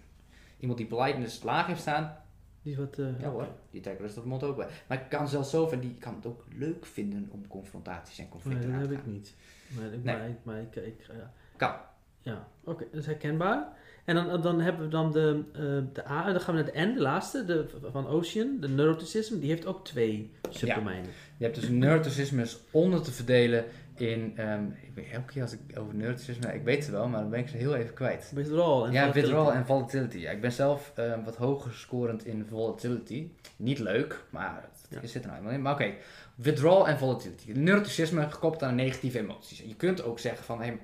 [0.60, 2.18] Iemand die politeness laag heeft staan,
[2.62, 2.98] Die is wat...
[3.00, 4.68] eh, ja hoor, die trekt rustig de mond open.
[4.88, 8.24] Maar ik kan zelfs zo ver, die kan het ook leuk vinden om confrontaties en
[8.24, 9.34] Nee, conflicten dat aan heb ik niet.
[9.68, 10.16] Maar, ik, Nee.
[10.16, 11.32] maar, ik, maar ik, ik, ja.
[11.58, 11.74] Kan.
[12.22, 13.68] Ja, oké, dat is herkenbaar.
[14.06, 15.60] En dan, dan hebben we dan de, eh,
[15.94, 18.68] de A, en dan gaan we naar de N, de laatste, de, van Ocean, de
[18.68, 21.10] neuroticism, die heeft ook twee subdomeinen.
[21.38, 24.34] Je hebt dus neuroticismus onder te verdelen in.
[24.36, 26.54] ehm, ik weet, elke keer als ik over neuroticisme.
[26.54, 28.32] Ik weet het wel, maar dan ben ik ze heel even kwijt.
[28.36, 29.20] Withdrawal en Ja, volatility.
[29.20, 30.18] withdrawal en volatility.
[30.18, 33.28] Ja, ik ben zelf ehm, wat hoger scorend in volatility.
[33.56, 35.08] Niet leuk, maar het Ja.
[35.08, 35.62] zit er nou helemaal in.
[35.62, 35.94] Maar oké,
[36.36, 37.52] withdrawal en volatility.
[37.52, 39.60] Neuroticisme gekoppeld aan negatieve emoties.
[39.60, 40.80] Je kunt ook zeggen van, hey,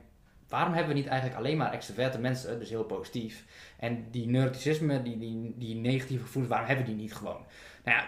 [0.52, 3.46] waarom hebben we niet eigenlijk alleen maar extraverte mensen, dus heel positief.
[3.80, 7.46] En die neuroticisme, die, die, die negatieve gevoelens, waarom hebben we die niet gewoon?
[7.84, 8.08] Nou ja,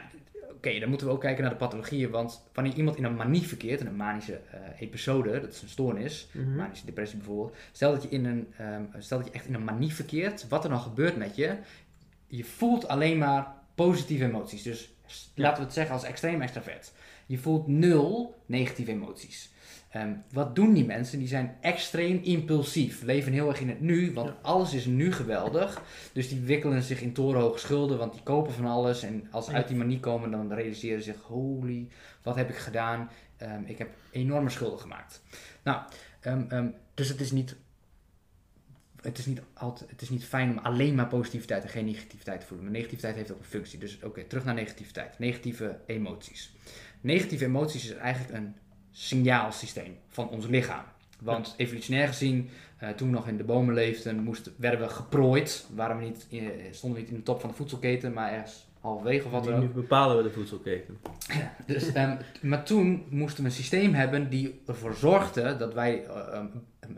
[0.52, 2.10] oké, dan moeten we ook kijken naar de pathologieën.
[2.10, 5.70] Want wanneer iemand in een manie verkeert, in een manische eh, episode, dat is een
[5.70, 6.56] stoornis, Mhm.
[6.56, 7.56] manische depressie bijvoorbeeld.
[7.72, 10.64] Stel dat je in een, ehm, stel dat je echt in een manie verkeert, wat
[10.64, 11.58] er dan gebeurt met je,
[12.28, 14.64] je voelt alleen maar positieve emoties.
[14.64, 15.44] Dus Ja.
[15.44, 16.92] laten we het zeggen als extreem extravert.
[17.26, 19.52] Je voelt nul negatieve emoties.
[19.94, 21.20] Ehm, wat doen die mensen?
[21.20, 24.38] Die zijn extreem impulsief, leven heel erg in het nu, want Ja.
[24.42, 25.82] alles is nu geweldig.
[26.14, 29.04] Dus die wikkelen zich in torenhoge schulden, want die kopen van alles.
[29.04, 29.58] En als ze Ja.
[29.58, 31.88] uit die manie komen, dan realiseren ze zich, holy,
[32.24, 33.10] wat heb ik gedaan?
[33.38, 35.22] Ehm, ik heb enorme schulden gemaakt.
[35.64, 35.82] Nou,
[36.22, 37.56] ehm, dus het is niet
[39.02, 42.40] het is niet, altijd, het is niet fijn om alleen maar positiviteit en geen negativiteit
[42.40, 42.66] te voelen.
[42.66, 43.80] Maar negativiteit heeft ook een functie.
[43.80, 45.20] Dus oké, terug naar negativiteit.
[45.20, 46.56] Negatieve emoties.
[47.02, 48.56] Negatieve emoties is eigenlijk een
[48.94, 50.84] signaalsysteem van ons lichaam.
[51.20, 55.66] Want evolutionair gezien, eh, toen we nog in de bomen leefden, moesten, werden we geprooid.
[55.76, 56.40] Waren we niet, eh,
[56.72, 59.60] stonden we niet in de top van de voedselketen, maar ergens halverwege of wat dan
[59.60, 59.74] Nu ook.
[59.74, 60.98] bepalen we de voedselketen.
[61.66, 66.18] Dus, ehm, maar toen moesten we een systeem hebben die ervoor zorgde dat wij eh,
[66.18, 66.46] ehm,
[66.80, 66.92] ehm,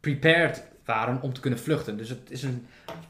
[0.00, 1.96] prepared waren om te kunnen vluchten.
[1.96, 2.66] Dus het is een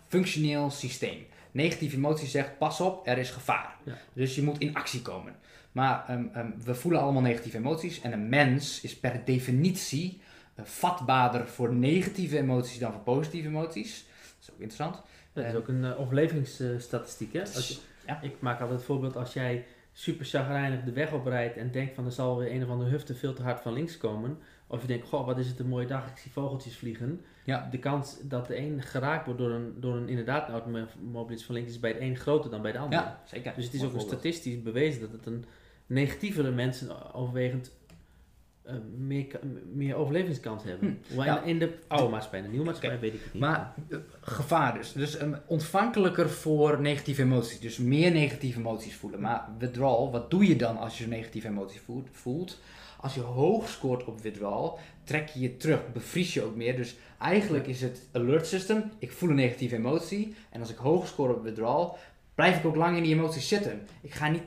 [0.09, 1.19] functioneel systeem.
[1.51, 3.77] Negatieve emotie zegt, pas op, er is gevaar.
[3.85, 3.99] Ja.
[4.13, 5.35] Dus je moet in actie komen.
[5.73, 8.01] Maar ehm, ehm, we voelen allemaal negatieve emoties.
[8.01, 10.21] En een mens is per definitie
[10.55, 14.05] eh, vatbaarder voor negatieve emoties dan voor positieve emoties.
[14.05, 15.03] Dat is ook interessant.
[15.33, 17.41] Dat is ook een uh, overlevingsstatistiek, hè?
[17.41, 18.23] Als je, Ja.
[18.23, 22.05] Ik maak altijd het voorbeeld als jij super chagrijnig de weg oprijdt en denkt van
[22.05, 24.39] er zal weer een of andere hufte veel te hard van links komen.
[24.67, 27.25] Of je denkt, goh, wat is het een mooie dag, ik zie vogeltjes vliegen.
[27.45, 27.69] Ja.
[27.71, 31.55] De kans dat de een geraakt wordt door een, door een inderdaad een automobilist van
[31.55, 32.99] links is bij de een groter dan bij de ander.
[32.99, 33.53] Ja, zeker.
[33.57, 35.45] Dus het is ook een statistisch bewezen dat het een
[35.93, 37.73] negatievere mensen overwegend
[38.63, 39.41] eh, meer,
[39.73, 40.99] meer overlevingskans hebben.
[41.09, 41.43] Hoewel ja.
[41.43, 43.43] in, de oude maatschappij, de nieuwe maatschappij weet ik het niet.
[43.43, 44.93] Maar eh, gevaar dus.
[44.93, 47.61] Dus ehm, ontvankelijker voor negatieve emoties.
[47.61, 49.21] Dus meer negatieve emoties voelen.
[49.21, 51.81] Maar withdrawal, wat doe je dan als je negatieve emoties
[52.13, 52.61] voelt?
[53.01, 56.77] Als je hoog scoort op withdrawal, trek je je terug, bevries je ook meer.
[56.77, 60.35] Dus eigenlijk is het alert system, ik voel een negatieve emotie.
[60.51, 61.97] En als ik hoog score op withdrawal,
[62.35, 63.87] blijf ik ook lang in die emoties zitten.
[64.01, 64.43] Ik ga niet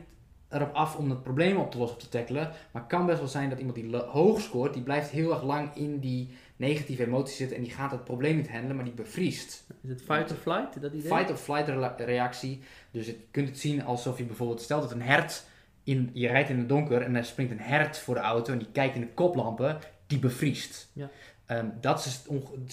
[0.50, 2.44] erop af om het probleem op te lossen of te tackelen.
[2.72, 5.44] Maar het kan best wel zijn dat iemand die hoog scoort, die blijft heel erg
[5.44, 7.58] lang in die negatieve emoties zitten.
[7.58, 9.68] En die gaat het probleem niet handelen, maar die bevriest.
[9.82, 11.12] Is het fight or flight, dat idee?
[11.12, 12.62] Fight or flight reactie.
[12.92, 15.46] Dus je kunt het zien alsof je bijvoorbeeld, stel dat een hert,
[15.84, 18.60] in, je rijdt in het donker en er springt een hert voor de auto en
[18.60, 20.90] die kijkt in de koplampen, die bevriest.
[20.94, 21.10] Ja.
[21.46, 22.22] Ehm, dat is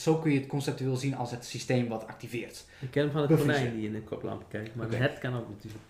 [0.02, 2.64] zo kun je het conceptueel zien als het systeem wat activeert.
[2.80, 5.48] Ik ken hem van het konijn die in de koplamp kijkt, maar het kan ook
[5.48, 5.84] natuurlijk.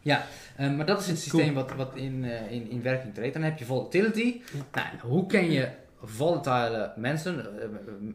[0.56, 3.34] Ehm, maar dat is het systeem wat, wat in, eh, in, in werking treedt.
[3.34, 4.40] Dan heb je volatility.
[4.72, 5.68] Nou, hoe ken je
[6.02, 7.68] volatile mensen, eh,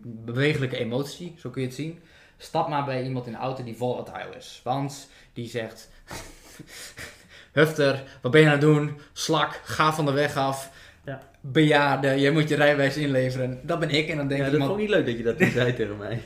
[0.03, 1.99] bewegelijke emotie, zo kun je het zien.
[2.37, 4.61] Stap maar bij iemand in de auto die volatile is.
[4.63, 5.89] Want die zegt,
[7.51, 8.99] Hufter, wat ben je aan het doen?
[9.13, 10.71] Slak, ga van de weg af.
[11.47, 11.51] Ja.
[11.51, 13.59] Bejaarde, je moet je rijbewijs inleveren.
[13.63, 14.07] Dat ben ik.
[14.09, 15.73] En dan denk Ja, ik dat vond ik niet leuk dat je dat toen zei
[15.73, 16.21] tegen mij.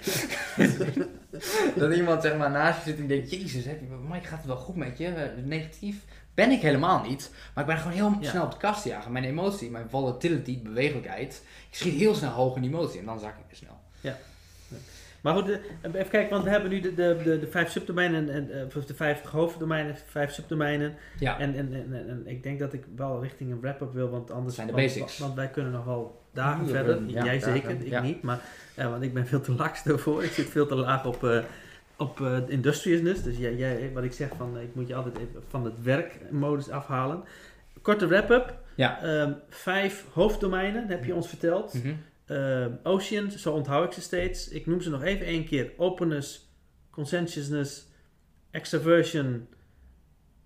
[1.76, 4.47] dat iemand zeg maar naast je zit en denkt, jezus, heb je, Mike, gaat het
[4.47, 5.07] wel goed met je?
[5.07, 5.95] Eh, Negatief?
[6.34, 7.32] Ben ik helemaal niet.
[7.53, 8.30] Maar ik ben gewoon heel Ja.
[8.30, 9.11] snel op de kast jagen.
[9.11, 11.43] Mijn emotie, mijn volatility, bewegelijkheid.
[11.69, 13.80] Ik schiet heel snel hoog in die emotie en dan zak ik weer snel.
[15.22, 15.57] Maar goed, eh,
[15.93, 18.86] even kijken, want we hebben nu de, de, de, de vijf subdomeinen, en, eh, of
[18.86, 20.95] de vijf hoofddomeinen, vijf subdomeinen.
[21.19, 24.09] Ja, En, en, en, en, en ik denk dat ik wel richting een wrap-up wil,
[24.09, 24.55] want anders...
[24.55, 25.17] Zijn de want, basics.
[25.17, 27.01] Want wij kunnen nog wel dagen Ja, verder.
[27.07, 28.01] ja, Jij dagen, zeker, ik ja.
[28.01, 28.22] niet.
[28.22, 28.39] Maar,
[28.76, 30.24] eh, want ik ben veel te laks daarvoor.
[30.24, 31.39] Ik zit veel te laag op, eh
[32.01, 33.24] op eh, industriousness.
[33.24, 36.69] Dus jij, jij, wat ik zeg, van, ik moet je altijd even van het werkmodus
[36.69, 37.24] afhalen.
[37.82, 38.55] Korte wrap-up.
[38.76, 39.01] Ja.
[39.03, 41.74] Ehm, vijf hoofddomeinen, heb je ons verteld.
[41.74, 41.93] Mhm.
[42.32, 44.49] Uh, Ocean, zo onthoud ik ze steeds.
[44.49, 45.71] Ik noem ze nog even één keer.
[45.77, 46.53] Openness,
[46.89, 47.88] conscientiousness,
[48.51, 49.47] extraversion,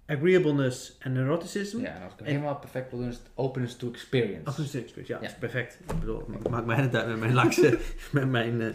[0.06, 1.80] agreeableness en neuroticism.
[1.82, 4.50] ja, en als ik het En- helemaal perfect wil doen, is het openness to experience.
[4.50, 5.28] Openness experience, ja, Ja.
[5.28, 5.78] is perfect.
[5.88, 7.78] Ik bedoel, ik maak mij het uit met mijn lakse,
[8.12, 8.62] met mijn...
[8.62, 8.68] eh,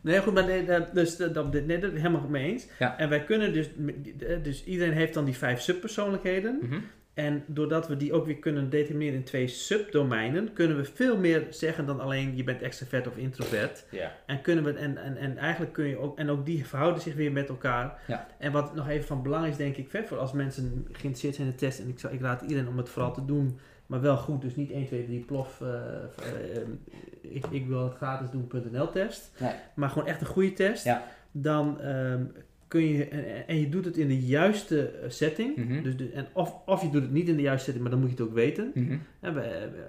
[0.00, 2.66] Nee, goed, maar nee, dat- dus dat, dat, nee, dat helemaal mee eens.
[2.78, 2.98] Ja.
[2.98, 3.68] En wij kunnen dus,
[4.42, 6.58] dus iedereen heeft dan die vijf subpersoonlijkheden.
[6.62, 6.78] Mhm.
[7.18, 11.46] En doordat we die ook weer kunnen determineren in twee subdomeinen, kunnen we veel meer
[11.50, 13.84] zeggen dan alleen je bent extravert of introvert.
[13.90, 14.12] Ja.
[14.26, 17.14] En, kunnen we, en, en, en eigenlijk kun je ook, en ook die verhouden zich
[17.14, 18.00] weer met elkaar.
[18.06, 18.26] Ja.
[18.38, 21.52] En wat nog even van belang is, denk ik, voor als mensen geïnteresseerd zijn in
[21.52, 24.16] de test, en ik, zou, ik raad iedereen om het vooral te doen, maar wel
[24.16, 26.68] goed, dus niet 1, 2, 3 plof, eh, eh, eh,
[27.20, 29.52] ik, ik wil het gratis doen.nl test, Nee.
[29.74, 30.84] maar gewoon echt een goede test.
[30.84, 31.02] Ja.
[31.32, 32.24] Dan ehm,
[32.68, 35.82] kun je, en, en je doet het in de juiste eh, setting, Mhm.
[35.82, 38.00] dus de, en of, of je doet het niet in de juiste setting, maar dan
[38.00, 38.70] moet je het ook weten.
[38.74, 38.96] Mhm.
[39.20, 39.80] En we hebben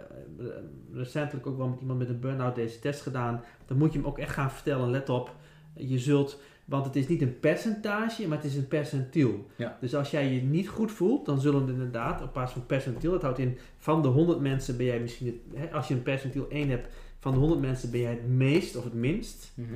[0.93, 3.41] recentelijk ook wel met iemand met een burn-out deze test gedaan.
[3.65, 5.35] Dan moet je hem ook echt gaan vertellen, let op,
[5.75, 9.47] je zult, want het is niet een percentage, maar het is een percentiel.
[9.55, 9.77] Ja.
[9.81, 13.11] Dus als jij je niet goed voelt, dan zullen we inderdaad, op basis van percentiel,
[13.11, 16.03] dat houdt in, van de 100 mensen ben jij misschien, het, hè, als je een
[16.03, 16.87] percentiel 1 hebt,
[17.19, 19.51] van de 100 mensen ben jij het meest of het minst.
[19.55, 19.67] Mhm.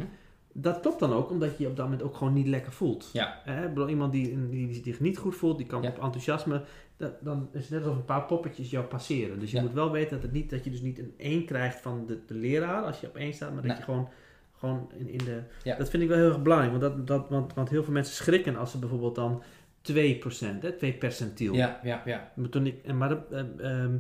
[0.56, 3.10] Dat klopt dan ook, omdat je je op dat moment ook gewoon niet lekker voelt.
[3.14, 3.42] Ja.
[3.68, 5.90] Bedoel, iemand die, die, die zich niet goed voelt, die kan Ja.
[5.90, 6.62] op enthousiasme,
[6.98, 9.40] dat, dan is het net alsof een paar poppetjes jou passeren.
[9.40, 9.64] Dus je Ja.
[9.64, 12.20] moet wel weten dat, het niet, dat je dus niet een 1 krijgt van de,
[12.28, 13.78] de leraar als je op 1 staat, maar dat Nee.
[13.78, 14.10] je gewoon,
[14.58, 15.42] gewoon in, in de...
[15.64, 15.76] Ja.
[15.78, 18.16] Dat vind ik wel heel erg belangrijk, want, dat, dat, want, want heel veel mensen
[18.16, 19.42] schrikken als ze bijvoorbeeld dan
[19.92, 21.54] 2%, hè, 2 percentiel.
[21.54, 22.32] Ja, ja, ja.
[22.36, 23.20] Maar, toen ik, en maar dat,
[23.60, 23.96] ehm,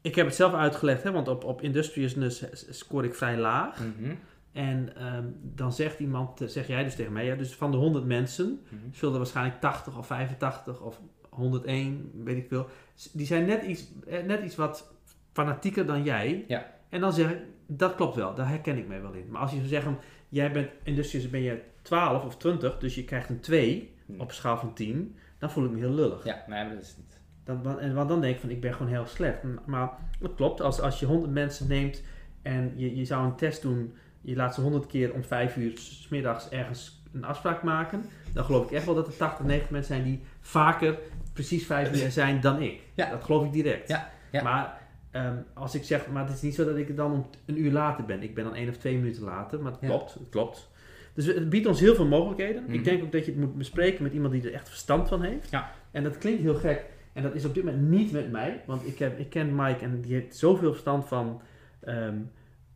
[0.00, 2.44] ik heb het zelf uitgelegd, hè, want op, op industriousness
[2.78, 3.78] scoor ik vrij laag.
[3.78, 4.14] Mhm.
[4.52, 7.76] En ehm, dan zegt iemand, eh, zeg jij dus tegen mij, ja, dus van de
[7.76, 8.74] 100 mensen Mhm.
[8.92, 11.00] zullen er waarschijnlijk 80 of 85 of
[11.30, 12.66] 101, weet ik veel.
[13.12, 14.92] Die zijn net iets, eh, net iets wat
[15.32, 16.44] fanatieker dan jij.
[16.48, 16.70] Ja.
[16.88, 19.26] En dan zeg ik, dat klopt wel, daar herken ik mij wel in.
[19.30, 19.98] Maar als je zou zeggen,
[20.28, 24.20] jij bent industrious, ben je 12 of 20, dus je krijgt een 2 Hmm.
[24.20, 26.24] op een schaal van 10, dan voel ik me heel lullig.
[26.24, 27.20] Ja, nee, dat is het niet.
[27.44, 29.38] Dan, dan, en, want dan denk ik van, ik ben gewoon heel slecht.
[29.66, 29.90] Maar
[30.20, 32.02] het klopt, als, als je 100 mensen neemt
[32.42, 35.72] en je, je zou een test doen, je laat ze 100 keer om 5 uur
[35.78, 39.70] s middags ergens een afspraak maken, dan geloof ik echt wel dat er 80, 90
[39.70, 40.98] mensen zijn die vaker
[41.32, 42.80] precies 5 uur zijn dan ik.
[42.94, 43.10] Ja.
[43.10, 43.88] Dat geloof ik direct.
[43.88, 44.42] Ja, ja.
[44.42, 47.58] Maar ehm, als ik zeg, maar het is niet zo dat ik dan om een
[47.60, 48.22] uur later ben.
[48.22, 49.88] Ik ben dan één of twee minuten later, maar het Ja.
[49.88, 50.70] klopt, het klopt.
[51.14, 52.62] Dus het biedt ons heel veel mogelijkheden.
[52.62, 52.72] Mhm.
[52.72, 55.22] Ik denk ook dat je het moet bespreken met iemand die er echt verstand van
[55.22, 55.50] heeft.
[55.50, 55.70] Ja.
[55.90, 56.84] En dat klinkt heel gek.
[57.12, 58.62] En dat is op dit moment niet met mij.
[58.66, 61.42] Want ik, heb, ik ken Mike en die heeft zoveel verstand van...
[61.80, 62.16] ehm,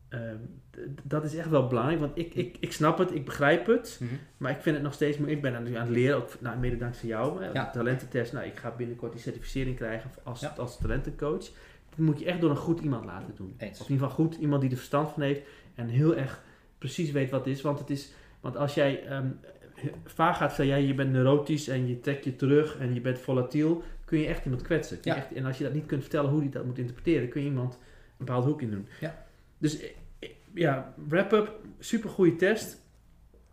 [0.09, 0.36] ehm,
[1.02, 2.00] dat is echt wel belangrijk.
[2.00, 3.98] Want ik, ik, ik snap het, ik begrijp het.
[4.02, 4.14] Mhm.
[4.36, 5.44] Maar ik vind het nog steeds moeilijk.
[5.44, 7.42] Ik ben nu aan het leren, ook nou, mede dankzij jou.
[7.42, 7.64] Hè, Ja.
[7.64, 8.32] De talententest.
[8.32, 10.54] Nou, ik ga binnenkort die certificering krijgen als, Ja.
[10.58, 11.44] als talentencoach.
[11.88, 13.54] dat moet je echt door een goed iemand laten doen.
[13.58, 13.80] Eens.
[13.80, 15.40] Of in ieder geval goed, iemand die er verstand van heeft
[15.74, 16.42] en heel erg
[16.78, 17.62] precies weet wat het is.
[17.62, 19.26] Want, het is, want als jij ehm,
[20.04, 23.18] vaak gaat zeggen, ja, je bent neurotisch en je trekt je terug en je bent
[23.18, 24.98] volatiel, kun je echt iemand kwetsen.
[25.02, 25.16] Ja.
[25.16, 27.46] echt, en als je dat niet kunt vertellen hoe hij dat moet interpreteren, kun je
[27.48, 28.86] iemand een bepaalde hoek in doen.
[29.00, 29.24] Ja.
[29.58, 29.78] Dus
[30.57, 32.84] ja, wrap-up, super goede test.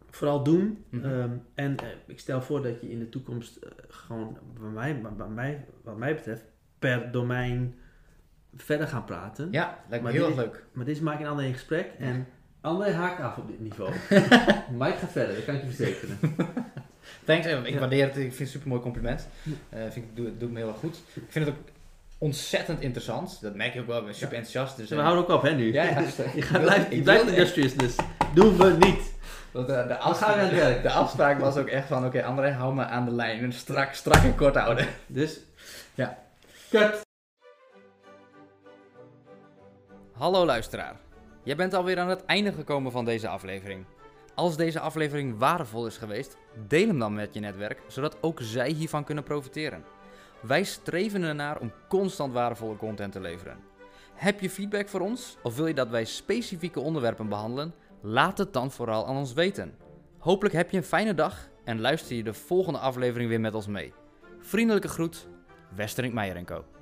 [0.09, 0.83] Vooral doen.
[0.89, 1.05] Mhm.
[1.05, 5.01] Ehm, en eh, ik stel voor dat je in de toekomst eh, gewoon, bij mij,
[5.17, 6.43] bij mij, wat mij betreft,
[6.79, 7.75] per domein
[8.55, 9.47] verder gaan praten.
[9.51, 10.65] Ja, lijkt me Maar heel erg leuk.
[10.71, 11.91] Maar dit is Mike en André in gesprek.
[11.99, 12.27] En
[12.61, 13.91] André haakt af op dit niveau.
[14.79, 16.17] Mike gaat verder, dat kan ik je verzekeren.
[17.25, 18.15] Thanks, ik waardeer het.
[18.15, 19.27] Ik vind het een super mooi compliment.
[19.69, 21.01] Eh vind ik, doe, doe het me heel erg goed.
[21.13, 21.61] Ik vind het ook
[22.23, 23.41] ontzettend interessant.
[23.41, 23.97] Dat merk je ook wel.
[23.97, 24.77] Ik ben super enthousiast.
[24.77, 25.73] Dus, we eh, houden ook op, hè, nu.
[25.73, 25.99] Ja, ja.
[26.35, 27.95] je gaat Ik blijft, je blijft industrious, dus
[28.33, 29.13] doen we niet.
[29.51, 30.51] Want, eh, de, afspraak,
[30.83, 33.43] de afspraak was ook echt van, oké André, hou me aan de lijn.
[33.43, 34.87] En strak, strak en kort houden.
[35.07, 35.39] Dus,
[35.93, 36.17] Ja.
[36.69, 37.01] Kut.
[40.11, 40.95] Hallo luisteraar.
[41.43, 43.85] Jij bent alweer aan het einde gekomen van deze aflevering.
[44.35, 48.69] Als deze aflevering waardevol is geweest, deel hem dan met je netwerk, zodat ook zij
[48.69, 49.83] hiervan kunnen profiteren.
[50.43, 53.57] Wij streven ernaar om constant waardevolle content te leveren.
[54.13, 57.73] Heb je feedback voor ons of wil je dat wij specifieke onderwerpen behandelen?
[58.01, 59.75] Laat het dan vooral aan ons weten.
[60.17, 63.67] Hopelijk heb je een fijne dag en luister je de volgende aflevering weer met ons
[63.67, 63.93] mee.
[64.39, 65.27] Vriendelijke groet,
[65.75, 66.72] Westerink Meijer Co.